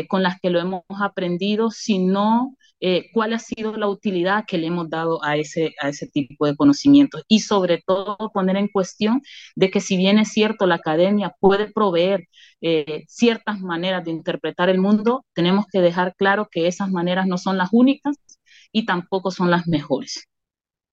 con 0.10 0.24
las 0.24 0.42
que 0.42 0.50
lo 0.50 0.60
hemos 0.60 0.84
aprendido, 1.00 1.72
sino 1.72 2.58
eh, 2.82 3.10
cuál 3.14 3.34
ha 3.34 3.40
sido 3.40 3.76
la 3.78 3.88
utilidad 3.88 4.46
que 4.48 4.58
le 4.58 4.68
hemos 4.68 4.90
dado 4.90 5.24
a 5.24 5.36
ese, 5.38 5.74
a 5.82 5.90
ese 5.90 6.08
tipo 6.08 6.46
de 6.46 6.56
conocimientos 6.56 7.24
y 7.28 7.40
sobre 7.42 7.84
todo 7.86 8.18
poner 8.34 8.58
en 8.58 8.68
cuestión 8.70 9.22
de 9.56 9.70
que 9.70 9.82
si 9.82 9.98
bien 9.98 10.20
es 10.20 10.30
cierto 10.32 10.66
la 10.66 10.76
academia 10.76 11.36
puede 11.40 11.72
proveer 11.72 12.28
eh, 12.62 13.06
ciertas 13.08 13.60
maneras 13.62 14.06
de 14.06 14.12
interpretar 14.12 14.70
el 14.70 14.80
mundo, 14.80 15.26
tenemos 15.34 15.66
que 15.72 15.82
dejar 15.82 16.16
claro 16.16 16.48
que 16.52 16.68
esas 16.68 16.90
maneras 16.92 17.28
no 17.28 17.38
son 17.38 17.58
las 17.58 17.70
únicas 17.72 18.16
y 18.72 18.86
tampoco 18.86 19.32
son 19.32 19.52
las 19.52 19.68
mejores. 19.68 20.26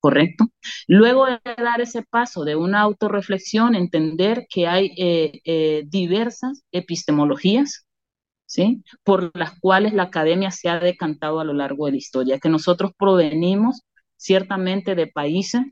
¿correcto? 0.00 0.46
Luego 0.86 1.26
de 1.26 1.40
dar 1.44 1.80
ese 1.80 2.02
paso 2.02 2.44
de 2.44 2.54
una 2.54 2.80
autorreflexión, 2.82 3.74
entender 3.74 4.46
que 4.48 4.66
hay 4.68 4.92
eh, 4.96 5.82
diversas 5.88 6.62
epistemologías, 6.70 7.86
¿sí? 8.46 8.82
por 9.04 9.36
las 9.36 9.58
cuales 9.60 9.92
la 9.92 10.04
academia 10.04 10.50
se 10.50 10.68
ha 10.68 10.78
decantado 10.78 11.40
a 11.40 11.44
lo 11.44 11.52
largo 11.52 11.86
de 11.86 11.92
la 11.92 11.98
historia, 11.98 12.38
que 12.38 12.48
nosotros 12.48 12.92
provenimos 12.98 13.82
ciertamente 14.16 14.94
de 14.94 15.06
países 15.08 15.62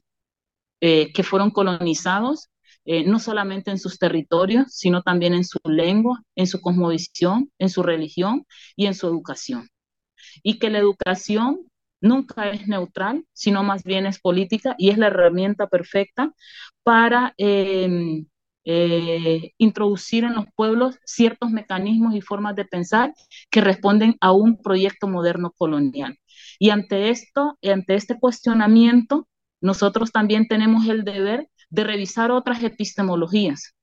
eh, 0.80 1.12
que 1.12 1.22
fueron 1.22 1.50
colonizados, 1.50 2.50
eh, 2.84 3.04
no 3.06 3.18
solamente 3.18 3.70
en 3.70 3.78
sus 3.78 3.98
territorios, 3.98 4.66
sino 4.72 5.02
también 5.02 5.34
en 5.34 5.44
su 5.44 5.58
lengua, 5.64 6.22
en 6.36 6.46
su 6.46 6.60
cosmovisión, 6.60 7.50
en 7.58 7.70
su 7.70 7.82
religión 7.82 8.46
y 8.76 8.86
en 8.86 8.94
su 8.94 9.06
educación. 9.06 9.70
Y 10.42 10.58
que 10.58 10.70
la 10.70 10.78
educación 10.78 11.60
nunca 12.00 12.50
es 12.50 12.68
neutral, 12.68 13.24
sino 13.32 13.62
más 13.64 13.82
bien 13.84 14.06
es 14.06 14.20
política 14.20 14.74
y 14.78 14.90
es 14.90 14.98
la 14.98 15.06
herramienta 15.06 15.68
perfecta 15.68 16.34
para 16.82 17.34
em, 17.38 18.26
eh, 18.64 19.52
introducir 19.58 20.24
en 20.24 20.34
los 20.34 20.46
pueblos 20.56 20.98
ciertos 21.04 21.50
mecanismos 21.50 22.14
y 22.14 22.20
formas 22.20 22.56
de 22.56 22.64
pensar 22.64 23.12
que 23.50 23.60
responden 23.60 24.16
a 24.20 24.32
un 24.32 24.56
proyecto 24.60 25.06
moderno 25.08 25.52
colonial. 25.56 26.18
Y 26.58 26.70
ante 26.70 27.10
esto, 27.10 27.58
ante 27.62 27.94
este 27.94 28.18
cuestionamiento, 28.18 29.28
nosotros 29.60 30.12
también 30.12 30.48
tenemos 30.48 30.86
el 30.86 31.04
deber 31.04 31.48
de 31.70 31.84
revisar 31.84 32.30
otras 32.30 32.62
epistemologías 32.62 33.74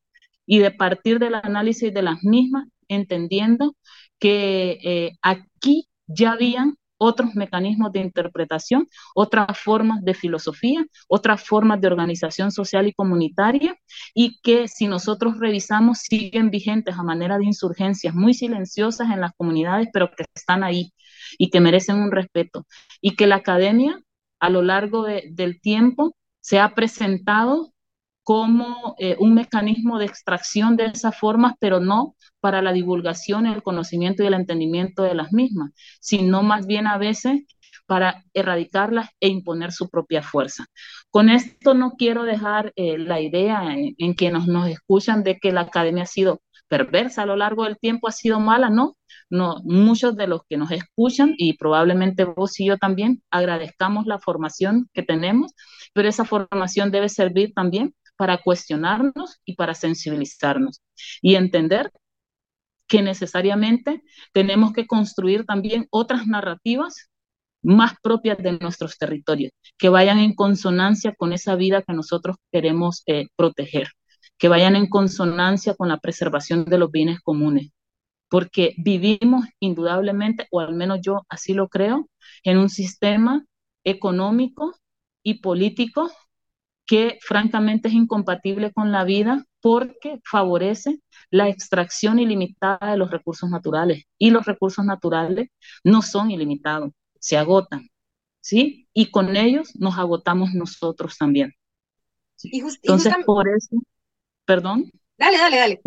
y 0.46 0.60
de 0.60 0.72
partir 0.72 1.20
del 1.20 1.36
análisis 1.36 1.94
de 1.94 2.02
las 2.02 2.24
mismas, 2.24 2.68
entendiendo 2.88 3.76
que 4.20 4.80
eh, 4.84 5.12
aquí 5.22 5.88
ya 6.08 6.34
habían 6.34 6.76
otros 7.04 7.34
mecanismos 7.34 7.92
de 7.92 8.00
interpretación, 8.02 8.88
otras 9.16 9.58
formas 9.58 10.04
de 10.04 10.14
filosofía, 10.14 10.86
otras 11.08 11.44
formas 11.44 11.82
de 11.82 11.88
organización 11.88 12.52
social 12.52 12.88
y 12.88 12.94
comunitaria, 12.94 13.76
y 14.14 14.40
que 14.42 14.68
si 14.68 14.86
nosotros 14.86 15.40
revisamos 15.40 15.98
siguen 15.98 16.52
vigentes 16.52 16.96
a 16.96 17.04
manera 17.04 17.40
de 17.40 17.46
insurgencias 17.46 18.14
muy 18.14 18.36
silenciosas 18.36 19.10
en 19.10 19.20
las 19.20 19.32
comunidades, 19.36 19.88
pero 19.92 20.12
que 20.16 20.26
están 20.36 20.64
ahí 20.64 20.94
y 21.40 21.50
que 21.50 21.60
merecen 21.60 21.96
un 21.98 22.12
respeto, 22.12 22.68
y 23.02 23.16
que 23.16 23.26
la 23.26 23.38
academia 23.38 24.00
a 24.40 24.50
lo 24.52 24.62
largo 24.62 25.04
del 25.04 25.60
tiempo 25.60 26.16
se 26.40 26.60
ha 26.60 26.76
presentado 26.76 27.71
como 28.24 28.96
eh, 29.00 29.16
un 29.20 29.34
mecanismo 29.34 30.00
de 30.00 30.06
extracción 30.06 30.76
de 30.78 30.86
esas 30.86 31.18
formas, 31.18 31.54
pero 31.60 31.80
no 31.80 32.16
para 32.40 32.62
la 32.62 32.74
divulgación, 32.74 33.46
el 33.46 33.64
conocimiento 33.64 34.24
y 34.24 34.28
el 34.28 34.34
entendimiento 34.34 35.04
de 35.04 35.16
las 35.16 35.34
mismas, 35.34 35.72
sino 36.00 36.44
más 36.44 36.68
bien 36.68 36.88
a 36.88 36.98
veces 36.98 37.44
para 37.88 38.24
erradicarlas 38.34 39.10
e 39.20 39.28
imponer 39.28 39.72
su 39.72 39.90
propia 39.90 40.22
fuerza. 40.22 40.66
Con 41.10 41.30
esto 41.30 41.74
no 41.74 41.92
quiero 41.98 42.24
dejar 42.24 42.72
eh, 42.76 42.98
la 42.98 43.20
idea 43.20 43.74
en, 43.74 43.96
en 43.98 44.16
que 44.16 44.32
nos, 44.32 44.48
nos 44.48 44.70
escuchan 44.70 45.24
de 45.24 45.38
que 45.38 45.52
la 45.52 45.62
academia 45.62 46.04
ha 46.04 46.06
sido 46.08 46.42
perversa 46.68 47.24
a 47.24 47.26
lo 47.26 47.36
largo 47.36 47.66
del 47.66 47.78
tiempo, 47.78 48.08
ha 48.08 48.12
sido 48.12 48.40
mala, 48.40 48.70
no. 48.70 48.96
No, 49.30 49.62
muchos 49.64 50.16
de 50.18 50.28
los 50.28 50.42
que 50.48 50.58
nos 50.58 50.72
escuchan 50.72 51.34
y 51.38 51.58
probablemente 51.58 52.26
vos 52.26 52.60
y 52.60 52.66
yo 52.66 52.78
también 52.78 53.22
agradezcamos 53.30 54.06
la 54.06 54.20
formación 54.20 54.90
que 54.94 55.04
tenemos, 55.04 55.54
pero 55.94 56.10
esa 56.10 56.26
formación 56.26 56.92
debe 56.92 57.08
servir 57.10 57.54
también 57.54 57.94
para 58.22 58.38
cuestionarnos 58.38 59.40
y 59.46 59.56
para 59.56 59.74
sensibilizarnos 59.74 60.80
y 61.24 61.34
entender 61.34 61.92
que 62.88 63.02
necesariamente 63.02 64.04
tenemos 64.32 64.74
que 64.74 64.86
construir 64.86 65.44
también 65.44 65.88
otras 65.90 66.28
narrativas 66.28 67.10
más 67.64 67.94
propias 68.04 68.38
de 68.38 68.60
nuestros 68.60 69.00
territorios, 69.00 69.54
que 69.76 69.90
vayan 69.90 70.20
en 70.20 70.36
consonancia 70.36 71.16
con 71.18 71.34
esa 71.34 71.56
vida 71.56 71.82
que 71.82 71.94
nosotros 71.94 72.36
queremos 72.52 73.02
eh, 73.08 73.26
proteger, 73.36 73.90
que 74.38 74.50
vayan 74.50 74.76
en 74.76 74.88
consonancia 74.88 75.74
con 75.74 75.88
la 75.88 75.98
preservación 75.98 76.66
de 76.66 76.78
los 76.78 76.92
bienes 76.92 77.22
comunes, 77.22 77.72
porque 78.30 78.76
vivimos 78.78 79.46
indudablemente, 79.60 80.46
o 80.52 80.60
al 80.60 80.76
menos 80.76 81.00
yo 81.02 81.24
así 81.28 81.56
lo 81.56 81.70
creo, 81.70 82.08
en 82.44 82.60
un 82.60 82.70
sistema 82.70 83.44
económico 83.84 84.76
y 85.24 85.42
político 85.42 86.12
que 86.92 87.20
francamente 87.22 87.88
es 87.88 87.94
incompatible 87.94 88.74
con 88.74 88.92
la 88.92 89.06
vida 89.06 89.46
porque 89.62 90.20
favorece 90.30 91.00
la 91.30 91.48
extracción 91.48 92.20
ilimitada 92.20 92.92
de 92.92 92.98
los 92.98 93.10
recursos 93.10 93.50
naturales. 93.50 94.04
Y 94.18 94.30
los 94.30 94.46
recursos 94.46 94.84
naturales 94.84 95.48
no 95.86 96.02
son 96.02 96.32
ilimitados, 96.32 96.92
se 97.18 97.38
agotan, 97.38 97.88
¿sí? 98.42 98.90
Y 98.94 99.10
con 99.10 99.38
ellos 99.38 99.74
nos 99.80 99.98
agotamos 99.98 100.54
nosotros 100.54 101.18
también. 101.18 101.54
Entonces, 102.44 103.14
por 103.26 103.48
eso, 103.48 103.78
perdón. 104.44 104.92
Dale, 105.18 105.38
dale, 105.38 105.58
dale. 105.60 105.82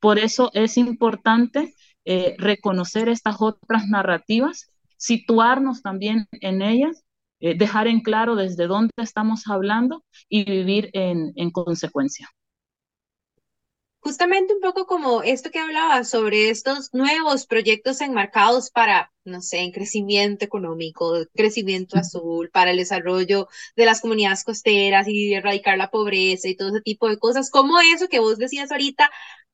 Por, 0.00 0.20
eso 0.20 0.52
es 0.54 0.76
importante 0.76 1.74
eh, 2.04 2.36
reconocer 2.38 3.08
estas 3.08 3.38
otras 3.40 3.88
narrativas, 3.88 4.70
situarnos 4.98 5.82
también 5.82 6.28
en 6.30 6.62
ellas, 6.62 7.02
eh, 7.40 7.56
dejar 7.56 7.86
en 7.88 8.00
claro 8.00 8.36
desde 8.36 8.66
dónde 8.66 8.92
estamos 8.96 9.46
hablando 9.48 10.04
y 10.28 10.44
vivir 10.44 10.90
en, 10.92 11.32
en 11.36 11.50
consecuencia. 11.50 12.28
Justamente 14.00 14.54
un 14.54 14.60
poco 14.60 14.86
como 14.86 15.22
esto 15.22 15.50
que 15.50 15.58
hablaba 15.58 16.02
sobre 16.04 16.50
estos 16.50 16.94
nuevos 16.94 17.46
proyectos 17.46 18.00
enmarcados 18.00 18.70
para, 18.70 19.12
no 19.24 19.42
sé, 19.42 19.58
en 19.58 19.72
crecimiento 19.72 20.44
económico, 20.44 21.14
crecimiento 21.34 21.98
azul, 21.98 22.48
para 22.50 22.70
el 22.70 22.78
desarrollo 22.78 23.48
de 23.76 23.84
las 23.84 24.00
comunidades 24.00 24.44
costeras 24.44 25.06
y 25.08 25.34
erradicar 25.34 25.76
la 25.78 25.90
pobreza 25.90 26.48
y 26.48 26.56
todo 26.56 26.68
ese 26.70 26.80
tipo 26.80 27.08
de 27.08 27.18
cosas, 27.18 27.50
como 27.50 27.78
eso 27.80 28.08
que 28.08 28.20
vos 28.20 28.38
decías 28.38 28.70
ahorita, 28.72 29.10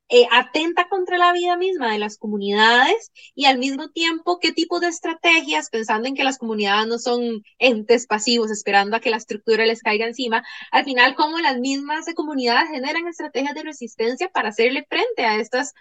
eh, 0.08 0.26
atenta 0.30 0.88
contra 0.88 1.18
la 1.18 1.32
vida 1.32 1.56
misma 1.56 1.92
de 1.92 1.98
las 1.98 2.18
comunidades 2.18 3.10
y 3.34 3.46
al 3.46 3.58
mismo 3.58 3.90
tiempo 3.90 4.38
qué 4.38 4.52
tipo 4.52 4.80
de 4.80 4.88
estrategias, 4.88 5.70
pensando 5.70 6.08
en 6.08 6.14
que 6.14 6.24
las 6.24 6.38
comunidades 6.38 6.86
no 6.86 6.98
son 6.98 7.42
entes 7.58 8.06
pasivos 8.06 8.50
esperando 8.50 8.96
a 8.96 9.00
que 9.00 9.10
la 9.10 9.16
estructura 9.16 9.66
les 9.66 9.82
caiga 9.82 10.06
encima, 10.06 10.44
al 10.70 10.84
final 10.84 11.14
cómo 11.14 11.38
las 11.38 11.58
mismas 11.58 12.06
comunidades 12.14 12.70
generan 12.70 13.06
estrategias 13.08 13.54
de 13.54 13.62
resistencia 13.62 14.28
para 14.28 14.50
hacerle 14.50 14.86
frente 14.88 15.24
a 15.24 15.36
estos 15.40 15.72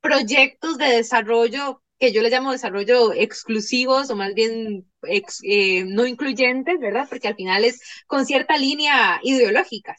proyectos 0.00 0.78
de 0.78 0.86
desarrollo 0.86 1.82
que 1.98 2.12
yo 2.12 2.22
les 2.22 2.32
llamo 2.32 2.52
desarrollo 2.52 3.12
exclusivos 3.12 4.10
o 4.10 4.16
más 4.16 4.34
bien 4.34 4.86
eh, 5.02 5.84
no 5.86 6.06
incluyentes, 6.06 6.78
¿verdad? 6.78 7.06
Porque 7.08 7.28
al 7.28 7.36
final 7.36 7.64
es 7.64 7.80
con 8.06 8.26
cierta 8.26 8.56
línea 8.58 9.20
ideológica. 9.22 9.96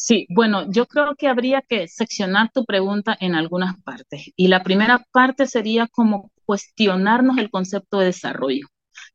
Sí, 0.00 0.26
bueno, 0.30 0.70
yo 0.70 0.86
creo 0.86 1.16
que 1.16 1.26
habría 1.28 1.60
que 1.62 1.88
seccionar 1.88 2.50
tu 2.52 2.64
pregunta 2.64 3.16
en 3.20 3.34
algunas 3.34 3.76
partes. 3.82 4.30
Y 4.36 4.46
la 4.48 4.62
primera 4.62 5.04
parte 5.12 5.46
sería 5.46 5.88
como 5.88 6.30
cuestionarnos 6.44 7.36
el 7.38 7.50
concepto 7.50 7.98
de 7.98 8.06
desarrollo. 8.06 8.68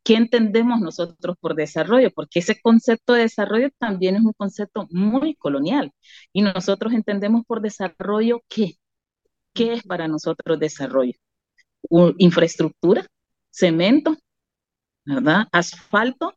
¿Qué 0.03 0.15
entendemos 0.15 0.81
nosotros 0.81 1.37
por 1.39 1.55
desarrollo? 1.55 2.11
Porque 2.13 2.39
ese 2.39 2.59
concepto 2.61 3.13
de 3.13 3.21
desarrollo 3.21 3.69
también 3.79 4.15
es 4.17 4.23
un 4.23 4.33
concepto 4.33 4.87
muy 4.91 5.35
colonial. 5.35 5.91
Y 6.33 6.41
nosotros 6.41 6.93
entendemos 6.93 7.43
por 7.47 7.61
desarrollo 7.61 8.41
qué. 8.49 8.73
¿Qué 9.53 9.73
es 9.73 9.83
para 9.83 10.07
nosotros 10.07 10.59
desarrollo? 10.59 11.13
infraestructura, 12.17 13.05
cemento, 13.51 14.17
¿verdad? 15.05 15.47
Asfalto. 15.51 16.33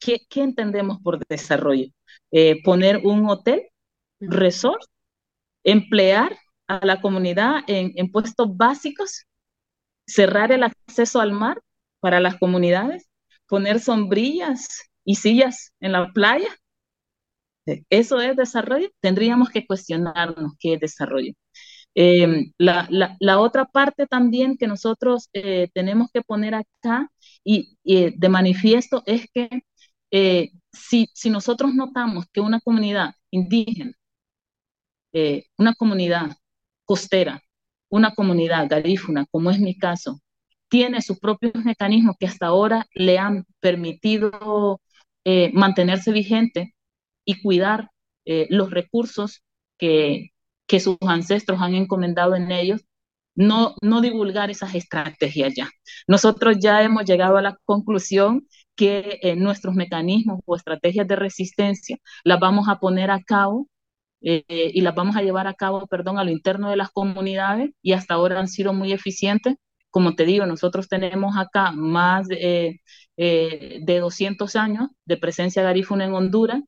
¿Qué, 0.00 0.20
qué 0.30 0.42
entendemos 0.42 1.00
por 1.02 1.24
desarrollo? 1.26 1.88
Eh, 2.30 2.62
poner 2.64 2.98
un 3.04 3.28
hotel, 3.28 3.62
resort, 4.20 4.82
emplear 5.64 6.36
a 6.68 6.84
la 6.86 7.00
comunidad 7.00 7.60
en, 7.68 7.92
en 7.96 8.10
puestos 8.12 8.56
básicos, 8.56 9.26
cerrar 10.06 10.52
el 10.52 10.64
acceso 10.64 11.20
al 11.20 11.32
mar 11.32 11.60
para 12.00 12.20
las 12.20 12.36
comunidades, 12.38 13.08
poner 13.48 13.80
sombrillas 13.80 14.90
y 15.04 15.16
sillas 15.16 15.72
en 15.80 15.92
la 15.92 16.12
playa. 16.12 16.48
¿Eso 17.90 18.20
es 18.20 18.36
desarrollo? 18.36 18.88
Tendríamos 19.00 19.50
que 19.50 19.66
cuestionarnos 19.66 20.52
qué 20.60 20.74
es 20.74 20.80
desarrollo. 20.80 21.32
Em, 21.94 22.52
la, 22.58 22.86
la, 22.90 23.16
la, 23.20 23.40
otra 23.40 23.66
parte 23.66 24.06
también 24.06 24.56
que 24.58 24.66
nosotros 24.68 25.30
eh, 25.34 25.68
tenemos 25.74 26.10
que 26.12 26.22
poner 26.22 26.54
acá 26.54 27.10
y, 27.44 27.78
y, 27.84 28.16
de 28.18 28.28
manifiesto 28.30 29.02
es 29.06 29.26
que 29.34 29.50
eh, 30.12 30.50
si, 30.76 31.10
si 31.14 31.30
nosotros 31.30 31.74
notamos 31.74 32.26
que 32.32 32.40
una 32.40 32.60
comunidad 32.60 33.14
indígena, 33.30 33.92
eh, 35.12 35.44
una 35.58 35.74
comunidad 35.74 36.36
costera, 36.84 37.42
una 37.88 38.14
comunidad 38.14 38.68
garífuna, 38.68 39.26
como 39.30 39.50
es 39.50 39.58
mi 39.60 39.76
caso, 39.78 40.20
tiene 40.68 41.02
sus 41.02 41.18
propios 41.18 41.54
mecanismos 41.64 42.16
que 42.18 42.26
hasta 42.26 42.46
ahora 42.46 42.86
le 42.94 43.18
han 43.18 43.44
permitido 43.60 44.80
eh, 45.24 45.50
mantenerse 45.54 46.12
vigente 46.12 46.74
y 47.24 47.40
cuidar 47.42 47.90
eh, 48.24 48.46
los 48.50 48.70
recursos 48.70 49.42
que, 49.78 50.30
que 50.66 50.80
sus 50.80 50.96
ancestros 51.02 51.60
han 51.60 51.74
encomendado 51.74 52.34
en 52.36 52.50
ellos, 52.52 52.82
no, 53.34 53.74
no 53.82 54.00
divulgar 54.00 54.50
esas 54.50 54.74
estrategias 54.74 55.54
ya. 55.54 55.70
Nosotros 56.06 56.56
ya 56.60 56.82
hemos 56.82 57.04
llegado 57.04 57.36
a 57.36 57.42
la 57.42 57.56
conclusión 57.64 58.46
que 58.76 59.18
eh, 59.22 59.36
nuestros 59.36 59.74
mecanismos 59.74 60.40
o 60.46 60.56
estrategias 60.56 61.08
de 61.08 61.16
resistencia 61.16 61.98
las 62.24 62.40
vamos 62.40 62.68
a 62.68 62.78
poner 62.80 63.10
a 63.10 63.22
cabo 63.22 63.68
eh, 64.22 64.44
y 64.48 64.80
las 64.82 64.94
vamos 64.94 65.16
a 65.16 65.22
llevar 65.22 65.46
a 65.46 65.54
cabo, 65.54 65.86
perdón, 65.86 66.18
a 66.18 66.24
lo 66.24 66.30
interno 66.30 66.70
de 66.70 66.76
las 66.76 66.90
comunidades 66.90 67.70
y 67.82 67.92
hasta 67.92 68.14
ahora 68.14 68.40
han 68.40 68.48
sido 68.48 68.72
muy 68.72 68.92
eficientes. 68.92 69.56
Como 69.90 70.14
te 70.14 70.24
digo, 70.24 70.46
nosotros 70.46 70.88
tenemos 70.88 71.36
acá 71.38 71.72
más 71.72 72.26
de, 72.28 72.80
eh, 73.16 73.78
de 73.82 73.98
200 74.00 74.56
años 74.56 74.88
de 75.04 75.16
presencia 75.16 75.62
garífuna 75.62 76.04
en 76.04 76.14
Honduras 76.14 76.62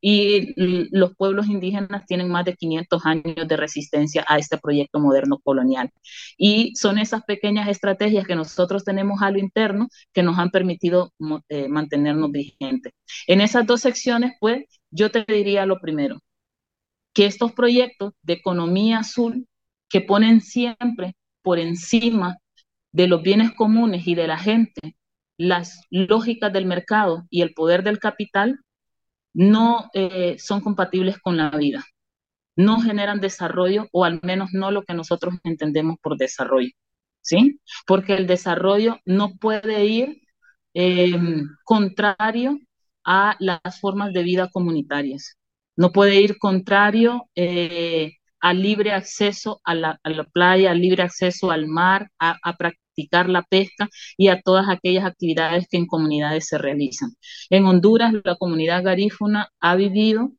y 0.00 0.54
los 0.90 1.14
pueblos 1.16 1.48
indígenas 1.48 2.06
tienen 2.06 2.28
más 2.28 2.44
de 2.44 2.54
500 2.54 3.06
años 3.06 3.48
de 3.48 3.56
resistencia 3.56 4.24
a 4.28 4.38
este 4.38 4.58
proyecto 4.58 4.98
moderno 5.00 5.38
colonial. 5.38 5.90
Y 6.36 6.74
son 6.76 6.98
esas 6.98 7.22
pequeñas 7.24 7.68
estrategias 7.68 8.26
que 8.26 8.34
nosotros 8.36 8.84
tenemos 8.84 9.22
a 9.22 9.30
lo 9.30 9.38
interno 9.38 9.88
que 10.12 10.22
nos 10.22 10.38
han 10.38 10.50
permitido 10.50 11.12
eh, 11.48 11.68
mantenernos 11.68 12.30
vigentes. 12.30 12.92
En 13.26 13.40
esas 13.40 13.66
dos 13.66 13.80
secciones, 13.82 14.32
pues, 14.40 14.64
yo 14.90 15.10
te 15.10 15.24
diría 15.26 15.66
lo 15.66 15.80
primero, 15.80 16.18
que 17.12 17.26
estos 17.26 17.52
proyectos 17.52 18.12
de 18.22 18.34
economía 18.34 19.00
azul 19.00 19.46
que 19.88 20.00
ponen 20.00 20.40
siempre 20.40 21.14
por 21.42 21.58
encima 21.58 22.38
de 22.92 23.06
los 23.08 23.22
bienes 23.22 23.52
comunes 23.52 24.06
y 24.06 24.14
de 24.14 24.26
la 24.26 24.38
gente 24.38 24.96
las 25.40 25.80
lógicas 25.88 26.52
del 26.52 26.66
mercado 26.66 27.26
y 27.30 27.40
el 27.40 27.54
poder 27.54 27.82
del 27.82 27.98
capital, 27.98 28.60
no 29.34 29.90
eh, 29.94 30.36
son 30.38 30.60
compatibles 30.60 31.18
con 31.18 31.36
la 31.36 31.50
vida, 31.50 31.84
no 32.56 32.80
generan 32.80 33.20
desarrollo 33.20 33.88
o 33.92 34.04
al 34.04 34.20
menos 34.22 34.50
no 34.52 34.70
lo 34.70 34.82
que 34.82 34.94
nosotros 34.94 35.34
entendemos 35.44 35.96
por 36.02 36.16
desarrollo, 36.16 36.70
¿sí? 37.22 37.60
Porque 37.86 38.14
el 38.14 38.26
desarrollo 38.26 38.98
no 39.04 39.36
puede 39.38 39.84
ir 39.86 40.22
em, 40.74 41.48
contrario 41.64 42.58
a 43.04 43.36
las 43.40 43.80
formas 43.80 44.12
de 44.12 44.22
vida 44.22 44.48
comunitarias, 44.52 45.38
no 45.76 45.92
puede 45.92 46.20
ir 46.20 46.38
contrario 46.38 47.28
eh, 47.34 48.12
al 48.40 48.62
libre 48.62 48.92
acceso 48.92 49.60
a 49.64 49.74
la, 49.74 49.98
playa, 50.32 50.70
al 50.72 50.80
libre 50.80 51.02
acceso 51.02 51.50
al 51.50 51.66
mar, 51.68 52.10
a, 52.18 52.38
a, 52.42 52.56
la 53.28 53.42
pesca 53.42 53.88
y 54.16 54.28
a 54.28 54.40
todas 54.42 54.68
aquellas 54.68 55.04
actividades 55.04 55.66
que 55.68 55.76
en 55.78 55.86
comunidades 55.86 56.46
se 56.48 56.58
realizan. 56.58 57.10
En 57.50 57.66
Honduras, 57.66 58.12
la 58.24 58.36
comunidad 58.36 58.84
garífuna 58.84 59.50
ha 59.60 59.76
vivido 59.76 60.32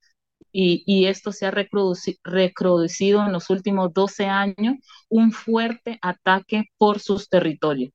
y, 0.54 0.84
y, 0.86 1.06
esto 1.08 1.32
se 1.32 1.46
ha 1.46 1.52
reproducido 1.52 3.26
en 3.26 3.32
los 3.32 3.50
últimos 3.50 3.94
12 3.94 4.26
años, 4.26 4.76
un 5.10 5.32
fuerte 5.32 5.98
ataque 6.02 6.66
por 6.78 7.00
sus 7.00 7.30
territorios. 7.30 7.92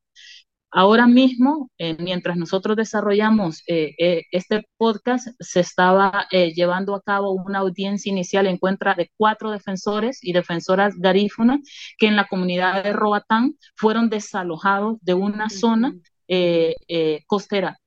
Ahora 0.70 1.06
mismo, 1.06 1.70
eh, 1.78 1.96
mientras 1.98 2.36
nosotros 2.36 2.76
desarrollamos 2.76 3.62
eh, 3.66 3.94
eh, 3.98 4.24
este 4.32 4.66
podcast, 4.76 5.28
se 5.40 5.60
estaba 5.60 6.26
llevando 6.30 6.94
a 6.94 7.02
cabo 7.02 7.32
una 7.32 7.60
audiencia 7.60 8.10
inicial 8.10 8.46
en 8.46 8.58
contra 8.58 8.94
de 8.94 9.10
cuatro 9.16 9.50
defensores 9.52 10.18
y 10.22 10.32
defensoras 10.32 10.94
garífunas 10.98 11.60
que 11.98 12.08
en 12.08 12.16
la 12.16 12.26
comunidad 12.26 12.82
de 12.84 12.92
Roatán 12.92 13.54
fueron 13.76 14.10
desalojados 14.10 14.98
de 15.02 15.14
una 15.14 15.48
zona 15.48 15.94
costera. 17.26 17.78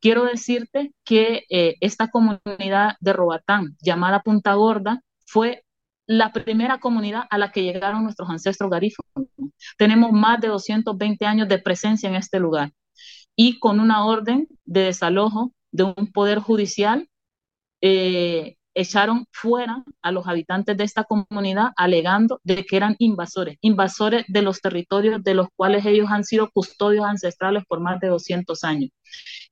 Quiero 0.00 0.24
decirte 0.24 0.92
que 1.04 1.44
esta 1.80 2.08
comunidad 2.08 2.96
de 3.00 3.12
Roatán, 3.12 3.76
llamada 3.80 4.20
Punta 4.20 4.54
Gorda, 4.54 5.02
fue 5.26 5.62
la 6.06 6.32
primera 6.32 6.78
comunidad 6.78 7.24
a 7.30 7.38
la 7.38 7.52
que 7.52 7.62
llegaron 7.62 8.04
nuestros 8.04 8.28
ancestros 8.28 8.70
garífunos. 8.70 9.28
Tenemos 9.78 10.12
más 10.12 10.40
de 10.40 10.48
220 10.48 11.24
años 11.26 11.48
de 11.48 11.58
presencia 11.58 12.08
en 12.08 12.16
este 12.16 12.38
lugar 12.38 12.72
y 13.36 13.58
con 13.58 13.80
una 13.80 14.04
orden 14.04 14.48
de 14.64 14.82
desalojo 14.84 15.52
de 15.70 15.84
un 15.84 16.12
poder 16.12 16.38
judicial, 16.38 17.08
eh, 17.80 18.56
echaron 18.74 19.26
fuera 19.32 19.84
a 20.02 20.12
los 20.12 20.26
habitantes 20.26 20.76
de 20.76 20.84
esta 20.84 21.04
comunidad 21.04 21.72
alegando 21.76 22.40
de 22.42 22.64
que 22.64 22.76
eran 22.76 22.96
invasores, 22.98 23.58
invasores 23.60 24.24
de 24.28 24.42
los 24.42 24.60
territorios 24.60 25.22
de 25.22 25.34
los 25.34 25.48
cuales 25.56 25.84
ellos 25.84 26.08
han 26.10 26.24
sido 26.24 26.50
custodios 26.50 27.04
ancestrales 27.04 27.64
por 27.66 27.80
más 27.80 28.00
de 28.00 28.08
200 28.08 28.64
años. 28.64 28.90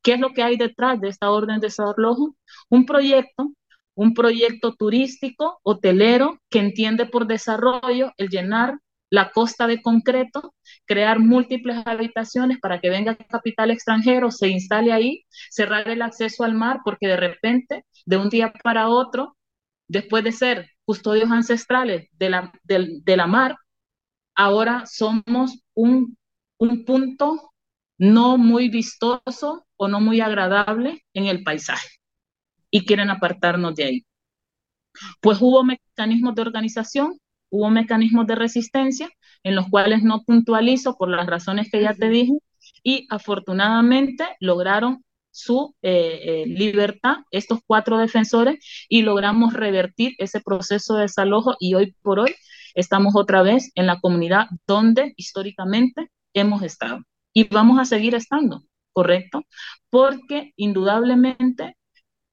¿Qué 0.02 0.14
es 0.14 0.20
lo 0.20 0.32
que 0.32 0.42
hay 0.42 0.56
detrás 0.56 1.00
de 1.00 1.08
esta 1.08 1.30
orden 1.30 1.60
de 1.60 1.66
desalojo? 1.66 2.34
Un 2.70 2.86
proyecto 2.86 3.52
un 3.94 4.14
proyecto 4.14 4.74
turístico, 4.74 5.60
hotelero, 5.62 6.38
que 6.50 6.60
entiende 6.60 7.06
por 7.06 7.26
desarrollo 7.26 8.12
el 8.16 8.28
llenar 8.28 8.78
la 9.10 9.32
costa 9.32 9.66
de 9.66 9.82
concreto, 9.82 10.54
crear 10.86 11.18
múltiples 11.18 11.82
habitaciones 11.84 12.58
para 12.60 12.80
que 12.80 12.90
venga 12.90 13.16
capital 13.16 13.70
extranjero, 13.70 14.30
se 14.30 14.48
instale 14.48 14.92
ahí, 14.92 15.24
cerrar 15.50 15.88
el 15.88 16.02
acceso 16.02 16.44
al 16.44 16.54
mar, 16.54 16.80
porque 16.84 17.08
de 17.08 17.16
repente, 17.16 17.84
de 18.06 18.16
un 18.16 18.28
día 18.28 18.52
para 18.62 18.88
otro, 18.88 19.36
después 19.88 20.22
de 20.22 20.32
ser 20.32 20.70
custodios 20.84 21.30
ancestrales 21.30 22.08
de 22.12 22.30
la, 22.30 23.26
mar, 23.26 23.56
ahora 24.36 24.84
somos 24.86 25.60
un, 25.74 26.16
un 26.58 26.84
punto 26.84 27.52
no 27.98 28.38
muy 28.38 28.68
vistoso 28.68 29.66
o 29.76 29.88
no 29.88 30.00
muy 30.00 30.20
agradable 30.20 31.04
en 31.12 31.26
el 31.26 31.42
paisaje 31.42 31.99
y 32.70 32.84
quieren 32.84 33.10
apartarnos 33.10 33.74
de 33.74 33.84
ahí. 33.84 34.06
Pues 35.20 35.38
hubo 35.40 35.64
mecanismos 35.64 36.34
de 36.34 36.42
organización, 36.42 37.18
hubo 37.50 37.70
mecanismos 37.70 38.26
de 38.26 38.34
resistencia 38.34 39.08
en 39.42 39.54
los 39.56 39.68
cuales 39.68 40.02
no 40.02 40.22
puntualizo 40.24 40.96
por 40.96 41.08
las 41.08 41.26
razones 41.26 41.70
que 41.70 41.82
ya 41.82 41.94
te 41.94 42.08
dije 42.08 42.34
y 42.82 43.06
afortunadamente 43.10 44.24
lograron 44.40 45.04
su 45.30 45.74
eh, 45.82 46.42
eh, 46.42 46.46
libertad, 46.46 47.18
estos 47.30 47.60
cuatro 47.66 47.98
defensores, 47.98 48.58
y 48.88 49.02
logramos 49.02 49.52
revertir 49.52 50.14
ese 50.18 50.40
proceso 50.40 50.94
de 50.96 51.02
desalojo 51.02 51.56
y 51.60 51.74
hoy 51.74 51.94
por 52.02 52.18
hoy 52.20 52.34
estamos 52.74 53.14
otra 53.16 53.42
vez 53.42 53.70
en 53.74 53.86
la 53.86 54.00
comunidad 54.00 54.46
donde 54.66 55.14
históricamente 55.16 56.10
hemos 56.34 56.62
estado 56.62 57.00
y 57.32 57.44
vamos 57.44 57.78
a 57.78 57.84
seguir 57.84 58.14
estando, 58.14 58.62
¿correcto? 58.92 59.42
Porque 59.88 60.52
indudablemente 60.56 61.76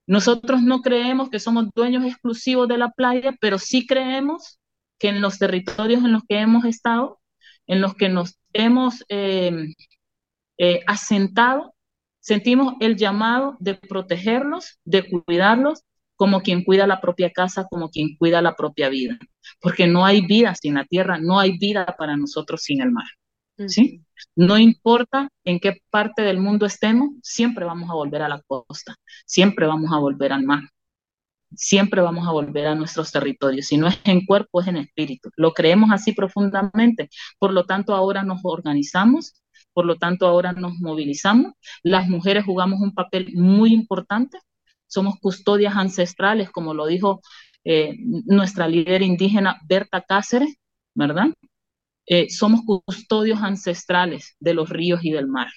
nosotros 0.08 0.62
no 0.62 0.82
creemos 0.82 1.30
que 1.30 1.39
somos 1.39 1.67
dueños 1.76 2.06
exclusivos 2.06 2.67
de 2.67 2.78
la 2.78 2.91
playa, 2.91 3.36
pero 3.41 3.60
sí 3.60 3.86
creemos 3.86 4.60
que 4.98 5.10
en 5.10 5.22
los 5.22 5.38
territorios 5.38 6.04
en 6.04 6.13
los 6.13 6.24
que 6.28 6.39
hemos 6.39 6.65
estado, 6.65 7.20
en 7.67 7.82
los 7.82 7.93
que 7.96 8.10
nos 8.10 8.39
hemos 8.54 9.04
eh, 9.10 9.74
eh, 10.58 10.80
asentado, 10.88 11.76
sentimos 12.20 12.76
el 12.80 12.96
llamado 12.96 13.58
de 13.60 13.76
protegerlos, 13.76 14.80
de 14.86 15.08
cuidarlos, 15.08 15.84
como 16.15 16.41
quien 16.41 16.63
cuida 16.63 16.88
la 16.88 17.00
propia 17.00 17.32
casa, 17.32 17.67
como 17.70 17.89
quien 17.89 18.15
cuida 18.17 18.41
la 18.41 18.56
propia 18.56 18.89
vida, 18.89 19.20
porque 19.62 19.88
no 19.88 20.06
hay 20.06 20.26
vida 20.26 20.56
sin 20.56 20.76
la 20.76 20.86
tierra, 20.86 21.20
no 21.20 21.39
hay 21.39 21.58
vida 21.58 21.96
para 21.98 22.17
nosotros 22.17 22.63
sin 22.63 22.82
el 22.82 22.91
mar. 22.91 23.06
¿Sí? 23.67 24.04
No 24.36 24.58
importa 24.58 25.30
en 25.43 25.60
qué 25.60 25.82
parte 25.89 26.22
del 26.24 26.39
mundo 26.39 26.65
estemos, 26.65 27.10
siempre 27.24 27.65
vamos 27.65 27.89
a 27.89 27.93
volver 27.93 28.22
a 28.22 28.30
la 28.30 28.41
costa, 28.48 28.96
siempre 29.26 29.67
vamos 29.67 29.91
a 29.91 30.00
volver 30.00 30.34
al 30.34 30.43
mar, 30.43 30.62
siempre 31.56 32.02
vamos 32.02 32.28
a 32.28 32.32
volver 32.32 32.67
a 32.67 32.76
nuestros 32.76 33.12
territorios. 33.12 33.67
Si 33.67 33.78
no 33.78 33.88
es 33.88 34.00
en 34.06 34.26
cuerpo, 34.26 34.62
es 34.62 34.67
en 34.67 34.78
espíritu. 34.78 35.30
Lo 35.36 35.54
creemos 35.54 35.91
así 35.91 36.13
profundamente. 36.13 37.10
Por 37.39 37.54
lo 37.54 37.65
tanto, 37.65 37.96
ahora 37.96 38.24
nos 38.24 38.41
organizamos, 38.43 39.34
por 39.74 39.86
lo 39.86 39.98
tanto, 39.98 40.28
ahora 40.28 40.54
nos 40.54 40.74
movilizamos. 40.80 41.54
Las 41.84 42.10
mujeres 42.10 42.46
jugamos 42.46 42.82
un 42.82 42.93
papel 42.93 43.34
muy 43.36 43.74
importante. 43.74 44.39
Somos 44.88 45.20
custodias 45.20 45.76
ancestrales, 45.76 46.50
como 46.50 46.74
lo 46.74 46.86
dijo 46.88 47.22
eh, 47.63 47.98
nuestra 48.26 48.67
líder 48.67 49.02
indígena 49.02 49.60
Berta 49.67 50.02
Cáceres, 50.02 50.56
¿verdad? 50.96 51.28
Eh, 52.08 52.30
somos 52.30 52.62
custodios 52.65 53.41
ancestrales 53.41 54.36
de 54.39 54.54
los 54.54 54.70
ríos 54.70 55.04
y 55.04 55.12
del 55.12 55.28
mar. 55.28 55.50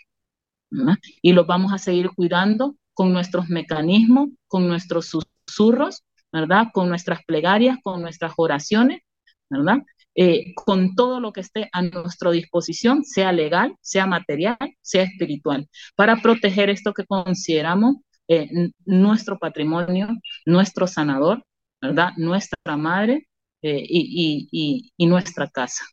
Y 1.22 1.32
los 1.32 1.46
vamos 1.46 1.72
a 1.72 1.78
seguir 1.78 2.10
cuidando 2.14 2.76
con 2.94 3.12
nuestros 3.12 3.48
mecanismos, 3.48 4.30
con 4.48 4.68
nuestros 4.68 5.06
susurros, 5.46 6.04
¿verdad? 6.32 6.68
Con 6.72 6.88
nuestras 6.88 7.24
plegarias, 7.24 7.78
con 7.82 8.02
nuestras 8.02 8.32
oraciones, 8.36 9.00
¿verdad? 9.48 9.78
Eh, 10.14 10.52
con 10.54 10.94
todo 10.96 11.20
lo 11.20 11.32
que 11.32 11.40
esté 11.40 11.68
a 11.72 11.82
nuestra 11.82 12.30
disposición, 12.32 13.04
sea 13.04 13.32
legal, 13.32 13.76
sea 13.80 14.06
material, 14.06 14.58
sea 14.82 15.04
espiritual, 15.04 15.68
para 15.96 16.16
proteger 16.20 16.68
esto 16.70 16.92
que 16.92 17.06
consideramos 17.06 17.96
eh, 18.28 18.48
nuestro 18.84 19.38
patrimonio, 19.38 20.08
nuestro 20.46 20.86
sanador, 20.86 21.44
¿verdad? 21.80 22.10
Nuestra 22.16 22.76
madre 22.76 23.28
y, 23.62 24.92
y 24.96 25.06
nuestra 25.06 25.48
casa. 25.48 25.84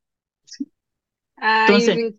Entonces, 1.37 2.15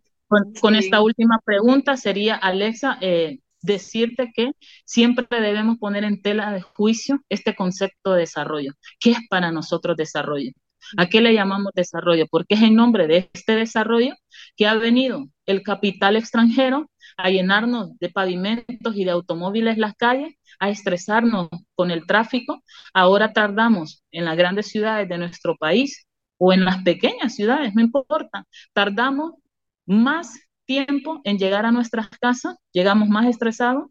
con, 0.60 0.74
esta 0.76 1.00
última 1.00 1.40
pregunta 1.44 1.96
sería, 1.96 2.36
Alexa, 2.36 2.98
eh, 3.00 3.38
decirte 3.62 4.30
que 4.34 4.52
siempre 4.84 5.26
debemos 5.40 5.78
poner 5.78 6.04
en 6.04 6.22
tela 6.22 6.52
de 6.52 6.60
juicio 6.60 7.20
este 7.28 7.54
concepto 7.54 8.12
de 8.12 8.20
desarrollo. 8.20 8.72
¿Qué 9.00 9.12
es 9.12 9.18
para 9.28 9.50
nosotros 9.50 9.96
desarrollo? 9.96 10.52
¿A 10.96 11.06
qué 11.06 11.20
le 11.20 11.34
llamamos 11.34 11.72
desarrollo? 11.74 12.26
Porque 12.30 12.54
es 12.54 12.62
en 12.62 12.74
nombre 12.74 13.06
de 13.06 13.28
este 13.32 13.56
desarrollo 13.56 14.14
que 14.56 14.66
ha 14.66 14.74
venido 14.74 15.26
el 15.46 15.62
capital 15.62 16.16
extranjero 16.16 16.90
a 17.16 17.30
llenarnos 17.30 17.98
de 17.98 18.10
pavimentos 18.10 18.96
y 18.96 19.04
de 19.04 19.10
automóviles 19.10 19.76
las 19.76 19.94
calles, 19.94 20.34
a 20.60 20.70
estresarnos 20.70 21.48
con 21.74 21.90
el 21.90 22.06
tráfico. 22.06 22.62
Ahora 22.94 23.32
tardamos 23.32 24.04
en 24.12 24.24
las 24.24 24.36
grandes 24.36 24.68
ciudades 24.68 25.08
de 25.08 25.18
nuestro 25.18 25.56
país 25.56 26.06
o 26.38 26.52
en 26.52 26.64
las 26.64 26.82
pequeñas 26.82 27.34
ciudades, 27.34 27.74
no 27.74 27.82
importa. 27.82 28.46
Tardamos 28.72 29.34
más 29.86 30.38
tiempo 30.66 31.20
en 31.24 31.38
llegar 31.38 31.66
a 31.66 31.72
nuestras 31.72 32.08
casas, 32.10 32.56
llegamos 32.72 33.08
más 33.08 33.26
estresados, 33.26 33.90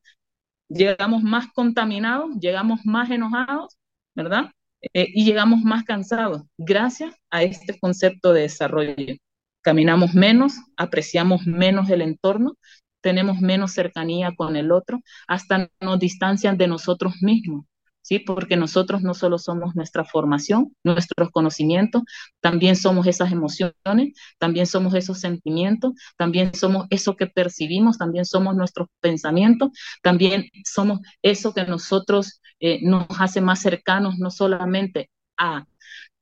llegamos 0.70 1.24
más 1.24 1.48
contaminados, 1.54 2.32
llegamos 2.40 2.82
más 2.86 3.10
enojados, 3.10 3.78
¿verdad? 4.16 4.52
Eh, 4.94 5.08
y 5.14 5.26
llegamos 5.26 5.62
más 5.64 5.84
cansados 5.84 6.44
gracias 6.58 7.16
a 7.32 7.44
este 7.44 7.80
concepto 7.80 8.34
de 8.34 8.42
desarrollo. 8.42 9.16
Caminamos 9.62 10.14
menos, 10.14 10.54
apreciamos 10.78 11.46
menos 11.48 11.90
el 11.90 12.02
entorno, 12.02 12.58
tenemos 13.02 13.40
menos 13.42 13.74
cercanía 13.74 14.34
con 14.36 14.56
el 14.56 14.72
otro, 14.72 15.00
hasta 15.28 15.70
nos 15.82 16.00
distancian 16.00 16.58
de 16.58 16.68
nosotros 16.68 17.16
mismos. 17.22 17.66
¿Sí? 18.08 18.20
Porque 18.20 18.56
nosotros 18.56 19.02
no 19.02 19.13
solo 19.13 19.38
somos 19.38 19.76
nuestra 19.76 20.06
formación, 20.06 20.74
nuestros 20.84 21.30
conocimientos, 21.32 22.04
también 22.39 22.78
somos 22.78 23.06
esas 23.06 23.34
emociones, 23.34 24.13
también 24.39 24.65
somos 24.65 24.93
esos 24.93 25.20
sentimientos, 25.20 25.91
también 26.17 26.54
somos 26.54 26.88
eso 26.89 27.17
que 27.17 27.28
percibimos, 27.28 27.98
también 27.98 28.24
somos 28.24 28.56
nuestros 28.56 28.88
pensamientos, 29.02 29.72
también 30.02 30.46
somos 30.63 31.02
eso 31.22 31.54
que 31.54 31.65
nosotros 31.65 32.41
eh, 32.62 32.80
nos 32.82 33.08
hace 33.20 33.41
más 33.41 33.60
cercanos 33.62 34.17
no 34.17 34.32
solamente 34.32 35.10
a 35.38 35.65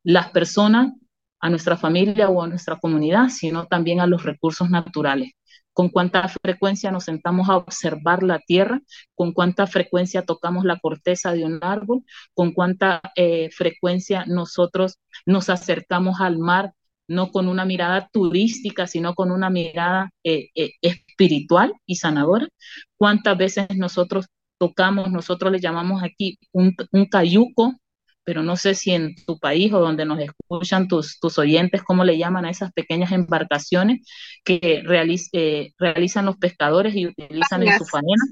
las 0.03 0.31
personas, 0.31 0.91
a 1.39 1.49
nuestra 1.51 1.77
familia 1.77 2.29
o 2.29 2.41
a 2.41 2.47
nuestra 2.47 2.77
comunidad, 2.79 3.29
sino 3.29 3.67
también 3.67 3.99
a 3.99 4.07
los 4.07 4.23
recursos 4.23 4.71
naturales 4.71 5.33
con 5.75 5.89
cuánta 5.89 6.29
frecuencia 6.29 6.89
nos 6.89 7.03
sentamos 7.03 7.49
a 7.49 7.57
observar 7.57 8.23
la 8.23 8.39
tierra, 8.39 8.81
con 9.13 9.33
cuánta 9.33 9.67
frecuencia 9.67 10.23
tocamos 10.23 10.63
la 10.63 10.79
corteza 10.79 11.33
de 11.33 11.43
un 11.43 11.59
árbol, 11.61 12.03
con 12.33 12.53
cuánta 12.53 13.01
eh, 13.17 13.49
frecuencia 13.51 14.23
nosotros 14.25 14.99
nos 15.25 15.49
acercamos 15.49 16.21
al 16.21 16.37
mar, 16.39 16.71
no 17.09 17.29
con 17.29 17.49
una 17.49 17.65
mirada 17.65 18.09
turística, 18.13 18.87
sino 18.87 19.15
con 19.15 19.31
una 19.31 19.49
mirada 19.49 20.11
eh, 20.23 20.47
eh, 20.55 20.71
espiritual 20.81 21.73
y 21.85 21.95
sanadora. 21.97 22.47
Cuántas 22.95 23.37
veces 23.37 23.67
nosotros 23.75 24.27
tocamos, 24.57 25.11
nosotros 25.11 25.51
le 25.51 25.59
llamamos 25.59 26.03
aquí 26.03 26.39
un, 26.53 26.73
un 26.93 27.05
cayuco, 27.07 27.73
pero 28.25 28.43
no 28.43 28.57
sé 28.57 28.73
si 28.73 28.91
en 28.91 29.15
tu 29.25 29.39
país 29.39 29.71
o 29.71 29.79
donde 29.79 30.03
nos 30.03 30.19
escuchan 30.19 30.87
tus, 30.87 31.19
tus 31.19 31.37
oyentes, 31.37 31.83
¿cómo 31.83 32.03
le 32.03 32.17
llaman 32.17 32.45
a 32.45 32.49
esas 32.49 32.73
pequeñas 32.73 33.11
embarcaciones 33.11 34.05
que 34.43 34.59
eh, 35.33 35.73
realizan 35.77 36.25
los 36.25 36.37
pescadores 36.37 36.95
y 36.95 37.07
utilizan 37.07 37.63
en 37.63 37.77
su 37.77 37.85
faena? 37.85 38.23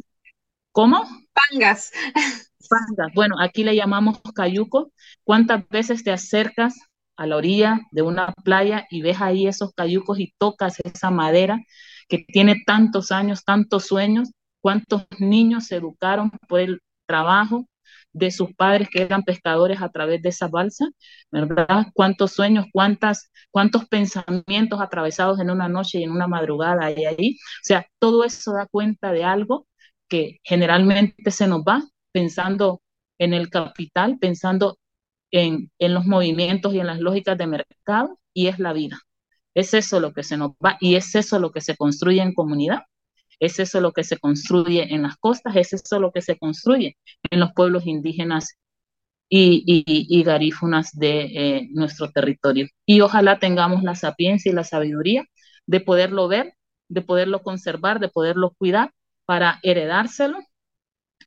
¿Cómo? 0.72 1.04
Pangas. 1.34 1.92
Pangas. 2.70 3.14
Bueno, 3.14 3.36
aquí 3.40 3.64
le 3.64 3.76
llamamos 3.76 4.20
cayuco. 4.34 4.92
¿Cuántas 5.24 5.68
veces 5.70 6.04
te 6.04 6.12
acercas 6.12 6.76
a 7.16 7.28
la 7.28 7.38
orilla 7.38 7.82
de 7.92 8.02
una 8.02 8.34
playa 8.44 8.88
y 8.90 9.04
ves 9.04 9.22
ahí 9.22 9.48
esos 9.48 9.74
cayucos 9.76 10.20
y 10.20 10.34
tocas 10.40 10.80
esa 10.84 11.12
madera 11.12 11.60
que 12.10 12.26
tiene 12.28 12.64
tantos 12.66 13.12
años, 13.12 13.46
tantos 13.46 13.86
sueños? 13.86 14.32
¿Cuántos 14.60 15.06
niños 15.20 15.68
se 15.68 15.76
educaron 15.76 16.32
por 16.48 16.62
el 16.62 16.82
trabajo 17.06 17.68
de 18.14 18.32
sus 18.32 18.54
padres 18.56 18.90
que 18.92 19.02
eran 19.02 19.24
pescadores 19.24 19.82
a 19.82 19.90
través 19.90 20.22
de 20.22 20.30
esa 20.30 20.48
balsa, 20.48 20.88
¿verdad? 21.32 21.88
Cuántos 21.94 22.32
sueños, 22.34 22.66
cuántas, 22.72 23.32
cuántos 23.52 23.88
pensamientos 23.88 24.82
atravesados 24.82 25.40
en 25.40 25.50
una 25.50 25.68
noche 25.70 26.00
y 26.00 26.04
en 26.04 26.12
una 26.12 26.28
madrugada 26.28 26.86
hay 26.86 27.06
ahí. 27.06 27.38
O 27.38 27.64
sea, 27.64 27.88
todo 28.00 28.24
eso 28.24 28.54
da 28.54 28.68
cuenta 28.68 29.12
de 29.12 29.24
algo 29.24 29.68
que 30.08 30.40
generalmente 30.44 31.32
se 31.32 31.48
nos 31.48 31.62
va 31.62 31.84
pensando 32.12 32.82
en 33.18 33.34
el 33.34 33.50
capital, 33.50 34.18
pensando 34.20 34.78
en, 35.32 35.72
en 35.80 35.94
los 35.94 36.06
movimientos 36.06 36.74
y 36.74 36.80
en 36.80 36.88
las 36.88 37.00
lógicas 37.00 37.38
de 37.38 37.48
mercado, 37.48 38.20
y 38.34 38.48
es 38.48 38.60
la 38.60 38.74
vida. 38.74 39.00
Es 39.56 39.74
eso 39.74 40.00
lo 40.00 40.14
que 40.14 40.24
se 40.24 40.38
nos 40.38 40.52
va 40.64 40.78
y 40.80 40.96
es 40.96 41.16
eso 41.16 41.40
lo 41.40 41.52
que 41.52 41.62
se 41.62 41.76
construye 41.78 42.22
en 42.22 42.34
comunidad 42.34 42.84
es 43.46 43.60
eso 43.60 43.82
lo 43.82 43.92
que 43.92 44.04
se 44.04 44.18
construye 44.18 44.94
en 44.94 45.04
las 45.04 45.18
costas, 45.18 45.56
es 45.56 45.74
eso 45.74 46.00
lo 46.00 46.12
que 46.12 46.22
se 46.22 46.38
construye 46.38 46.98
en 47.30 47.40
los 47.40 47.52
pueblos 47.54 47.86
indígenas 47.86 48.58
y, 49.30 50.24
garífunas 50.24 50.92
de 50.94 51.22
eh, 51.24 51.70
nuestro 51.74 52.12
territorio. 52.12 52.68
Y 52.86 53.02
ojalá 53.02 53.40
tengamos 53.40 53.84
la 53.84 53.96
sapiencia 53.96 54.52
y 54.52 54.56
la 54.56 54.64
sabiduría 54.64 55.26
de 55.66 55.80
poderlo 55.82 56.28
ver, 56.28 56.54
de 56.88 57.02
poderlo 57.02 57.42
conservar, 57.42 58.00
de 58.00 58.10
poderlo 58.10 58.52
cuidar 58.58 58.92
para 59.26 59.60
heredárselo 59.64 60.38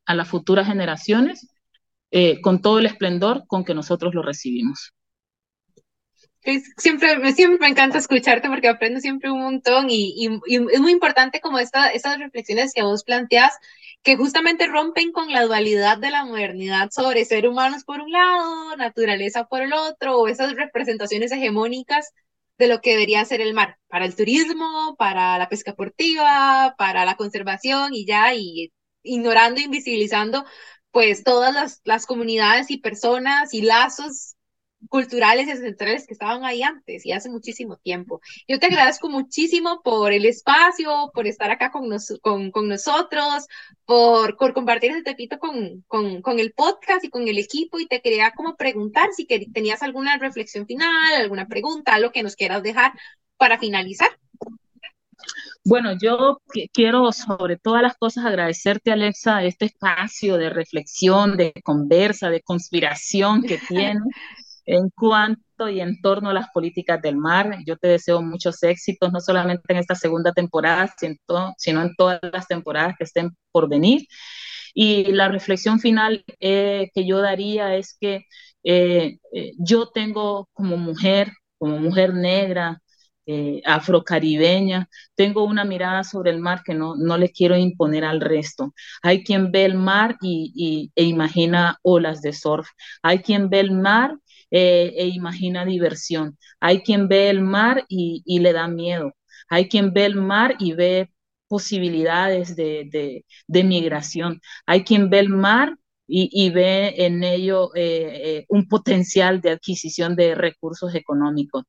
a 0.05 0.15
las 0.15 0.27
futuras 0.27 0.67
generaciones 0.67 1.47
eh, 2.11 2.41
con 2.41 2.61
todo 2.61 2.79
el 2.79 2.85
esplendor 2.85 3.43
con 3.47 3.65
que 3.65 3.73
nosotros 3.73 4.15
lo 4.15 4.23
recibimos. 4.23 4.93
Siempre, 6.77 7.33
siempre 7.33 7.59
me 7.59 7.67
encanta 7.67 7.97
escucharte 7.97 8.47
porque 8.47 8.67
aprendo 8.67 8.99
siempre 8.99 9.31
un 9.31 9.41
montón 9.41 9.87
y, 9.89 10.27
es 10.47 10.79
muy 10.79 10.91
importante 10.91 11.41
como 11.41 11.59
esta, 11.59 11.89
estas 11.89 12.17
reflexiones 12.19 12.73
que 12.73 12.83
vos 12.83 13.03
planteas 13.03 13.53
que 14.03 14.15
justamente 14.15 14.67
rompen 14.67 15.11
con 15.11 15.31
la 15.31 15.43
dualidad 15.43 15.97
de 15.97 16.11
la 16.11 16.23
modernidad 16.23 16.89
sobre 16.91 17.25
ser 17.25 17.47
humanos 17.47 17.83
por 17.83 17.99
un 18.01 18.11
lado, 18.11 18.75
naturaleza 18.77 19.45
por 19.47 19.61
el 19.61 19.73
otro, 19.73 20.17
o 20.17 20.27
esas 20.27 20.53
representaciones 20.55 21.31
hegemónicas 21.31 22.13
de 22.57 22.67
lo 22.67 22.81
que 22.81 22.91
debería 22.91 23.25
ser 23.25 23.41
el 23.41 23.53
mar, 23.53 23.77
para 23.87 24.05
el 24.05 24.15
turismo, 24.15 24.95
para 24.97 25.37
la 25.37 25.49
pesca 25.49 25.71
deportiva, 25.71 26.75
para 26.77 27.05
la 27.05 27.15
conservación 27.15 27.93
y 27.93 28.05
ya, 28.05 28.33
y 28.33 28.71
ignorando, 29.03 29.61
invisibilizando 29.61 30.45
pues 30.91 31.23
todas 31.23 31.53
las, 31.53 31.81
las 31.83 32.05
comunidades 32.05 32.71
y 32.71 32.77
personas 32.77 33.53
y 33.53 33.61
lazos 33.61 34.36
culturales 34.89 35.47
y 35.47 35.51
ancestrales 35.51 36.05
que 36.07 36.13
estaban 36.13 36.45
ahí 36.45 36.61
antes 36.63 37.05
y 37.05 37.11
hace 37.11 37.29
muchísimo 37.29 37.77
tiempo. 37.77 38.21
Yo 38.47 38.59
te 38.59 38.67
agradezco 38.67 39.09
muchísimo 39.09 39.81
por 39.83 40.13
el 40.13 40.25
espacio, 40.25 41.11
por 41.13 41.27
estar 41.27 41.49
acá 41.51 41.71
con, 41.71 41.89
con, 42.21 42.51
con 42.51 42.67
nosotros, 42.67 43.47
por, 43.85 44.37
por 44.37 44.53
compartir 44.53 44.91
este 44.91 45.03
tepito 45.03 45.39
con, 45.39 45.83
con, 45.87 46.21
con, 46.21 46.39
el 46.39 46.53
podcast 46.53 47.03
y 47.03 47.09
con 47.09 47.27
el 47.27 47.37
equipo 47.37 47.79
y 47.79 47.87
te 47.87 48.01
quería 48.01 48.31
como 48.31 48.55
preguntar 48.55 49.09
si 49.13 49.25
tenías 49.25 49.81
alguna 49.81 50.17
reflexión 50.17 50.65
final, 50.65 51.15
alguna 51.15 51.47
pregunta, 51.47 51.95
algo 51.95 52.11
que 52.11 52.23
nos 52.23 52.35
quieras 52.35 52.63
dejar 52.63 52.93
para 53.37 53.57
finalizar. 53.57 54.09
Bueno, 55.65 55.97
yo 56.01 56.41
quiero 56.71 57.11
sobre 57.11 57.57
todas 57.57 57.81
las 57.81 57.97
cosas 57.97 58.25
agradecerte, 58.25 58.91
Alexa, 58.91 59.43
este 59.43 59.65
espacio 59.65 60.37
de 60.37 60.49
reflexión, 60.49 61.35
de 61.35 61.51
conversa, 61.63 62.29
de 62.29 62.41
conspiración 62.41 63.41
que 63.41 63.57
tienes 63.67 64.01
en 64.67 64.89
cuanto 64.91 65.69
y 65.69 65.81
en 65.81 66.01
torno 66.01 66.29
a 66.29 66.33
las 66.33 66.49
políticas 66.53 67.01
del 67.01 67.17
mar. 67.17 67.57
Yo 67.65 67.77
te 67.77 67.87
deseo 67.87 68.21
muchos 68.21 68.61
éxitos, 68.63 69.11
no 69.11 69.19
solamente 69.21 69.63
en 69.69 69.77
esta 69.79 69.95
segunda 69.95 70.33
temporada, 70.33 70.93
sino 71.57 71.81
en 71.81 71.95
todas 71.95 72.19
las 72.31 72.47
temporadas 72.47 72.95
que 72.97 73.05
estén 73.05 73.31
por 73.51 73.69
venir. 73.69 74.05
Y 74.73 75.05
la 75.13 75.29
reflexión 75.29 75.79
final 75.79 76.23
eh, 76.39 76.89
que 76.93 77.07
yo 77.07 77.19
daría 77.19 77.75
es 77.75 77.97
que 77.99 78.25
eh, 78.63 79.17
eh, 79.33 79.53
yo 79.57 79.89
tengo 79.89 80.49
como 80.53 80.77
mujer, 80.77 81.31
como 81.57 81.79
mujer 81.79 82.13
negra, 82.13 82.81
afrocaribeña, 83.65 84.87
tengo 85.15 85.43
una 85.43 85.65
mirada 85.65 86.03
sobre 86.05 86.31
el 86.31 86.39
mar 86.39 86.61
que 86.63 86.73
no, 86.73 86.95
no 86.95 87.17
le 87.17 87.29
quiero 87.31 87.57
imponer 87.57 88.05
al 88.05 88.21
resto. 88.21 88.73
Hay 89.01 89.23
quien 89.23 89.51
ve 89.51 89.65
el 89.65 89.75
mar 89.75 90.15
y, 90.21 90.91
e 90.95 91.03
imagina 91.03 91.77
olas 91.81 92.21
de 92.21 92.31
surf. 92.33 92.69
Hay 93.01 93.19
quien 93.19 93.49
ve 93.49 93.59
el 93.59 93.71
mar 93.71 94.17
eh, 94.51 94.93
e 94.97 95.07
imagina 95.07 95.65
diversión. 95.65 96.37
Hay 96.59 96.81
quien 96.81 97.07
ve 97.07 97.29
el 97.29 97.41
mar 97.41 97.85
y, 97.89 98.39
le 98.39 98.53
da 98.53 98.67
miedo. 98.67 99.13
Hay 99.49 99.69
quien 99.69 99.93
ve 99.93 100.05
el 100.05 100.15
mar 100.15 100.55
y 100.59 100.73
ve 100.73 101.11
posibilidades 101.47 102.55
de, 102.55 103.25
migración. 103.47 104.41
Hay 104.65 104.83
quien 104.83 105.09
ve 105.09 105.19
el 105.19 105.29
mar 105.29 105.77
y, 106.07 106.49
ve 106.51 106.93
en 107.05 107.23
ello 107.23 107.71
eh, 107.75 108.39
eh, 108.39 108.45
un 108.49 108.67
potencial 108.67 109.41
de 109.41 109.51
adquisición 109.51 110.15
de 110.15 110.35
recursos 110.35 110.95
económicos. 110.95 111.63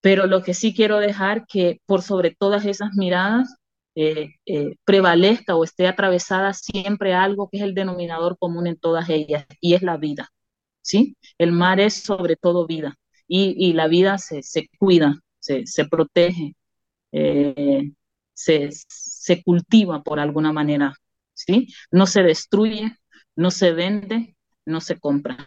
Pero 0.00 0.26
lo 0.26 0.42
que 0.42 0.54
sí 0.54 0.74
quiero 0.74 0.98
dejar 0.98 1.46
que 1.46 1.80
por 1.86 2.02
sobre 2.02 2.34
todas 2.34 2.64
esas 2.66 2.92
miradas 2.94 3.56
prevalezca 4.84 5.56
o 5.56 5.64
esté 5.64 5.86
atravesada 5.88 6.52
siempre 6.52 7.14
algo 7.14 7.48
que 7.50 7.58
es 7.58 7.62
el 7.64 7.74
denominador 7.74 8.36
común 8.38 8.66
en 8.66 8.78
todas 8.78 9.08
ellas 9.08 9.46
y 9.60 9.74
es 9.74 9.82
la 9.82 9.96
vida. 9.96 10.30
¿Sí? 10.86 11.16
El 11.36 11.52
mar 11.52 11.80
es 11.80 11.94
sobre 11.94 12.36
todo 12.36 12.66
vida 12.66 12.96
y, 13.26 13.72
la 13.72 13.88
vida 13.88 14.18
se, 14.18 14.42
cuida, 14.78 15.20
se, 15.40 15.64
protege, 15.90 16.54
eh, 17.10 17.90
se, 18.32 19.42
cultiva 19.44 20.02
por 20.04 20.20
alguna 20.20 20.52
manera, 20.52 20.94
¿sí? 21.34 21.68
No 21.90 22.06
se 22.06 22.22
destruye, 22.22 22.96
no 23.34 23.50
se 23.50 23.72
vende, 23.72 24.36
no 24.64 24.80
se 24.80 24.98
compra. 25.00 25.44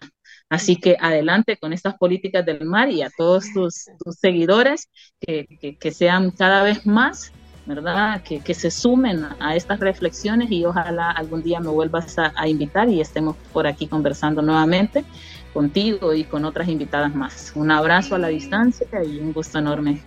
Así 0.49 0.75
que 0.75 0.97
adelante 0.99 1.55
con 1.57 1.71
estas 1.71 1.95
políticas 1.97 2.45
del 2.45 2.65
mar 2.65 2.89
y 2.91 3.01
a 3.01 3.09
todos 3.17 3.45
tus, 3.53 3.85
seguidores 4.19 4.89
que, 5.21 5.91
sean 5.93 6.31
cada 6.31 6.63
vez 6.63 6.85
más 6.85 7.31
¿verdad? 7.65 8.21
Que, 8.23 8.53
se 8.53 8.71
sumen 8.71 9.25
a 9.39 9.55
estas 9.55 9.79
reflexiones 9.79 10.51
y 10.51 10.65
ojalá 10.65 11.11
algún 11.11 11.43
día 11.43 11.59
me 11.59 11.69
vuelvas 11.69 12.17
a, 12.17 12.47
invitar 12.47 12.89
y 12.89 13.01
estemos 13.01 13.35
por 13.53 13.67
aquí 13.67 13.87
conversando 13.87 14.41
nuevamente 14.41 15.05
contigo 15.53 16.13
y 16.13 16.23
con 16.23 16.45
otras 16.45 16.67
invitadas 16.67 17.13
más. 17.13 17.51
Un 17.55 17.71
abrazo 17.71 18.15
a 18.15 18.19
la 18.19 18.27
distancia 18.27 18.87
y 19.03 19.19
un 19.19 19.33
gusto 19.33 19.59
enorme. 19.59 20.01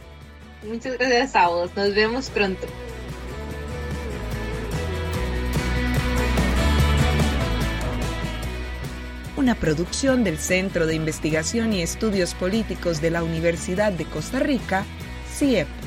Muchas 0.66 0.96
gracias 0.96 1.34
a 1.36 1.48
vos, 1.48 1.70
nos 1.74 1.94
vemos 1.94 2.30
pronto. 2.30 2.66
Una 9.36 9.56
producción 9.56 10.22
del 10.22 10.38
Centro 10.38 10.86
de 10.86 10.94
Investigación 10.94 11.72
y 11.72 11.82
Estudios 11.82 12.34
Políticos 12.34 13.00
de 13.00 13.10
la 13.10 13.24
Universidad 13.24 13.90
de 13.90 14.04
Costa 14.04 14.38
Rica, 14.38 14.84
CIEP. 15.34 15.81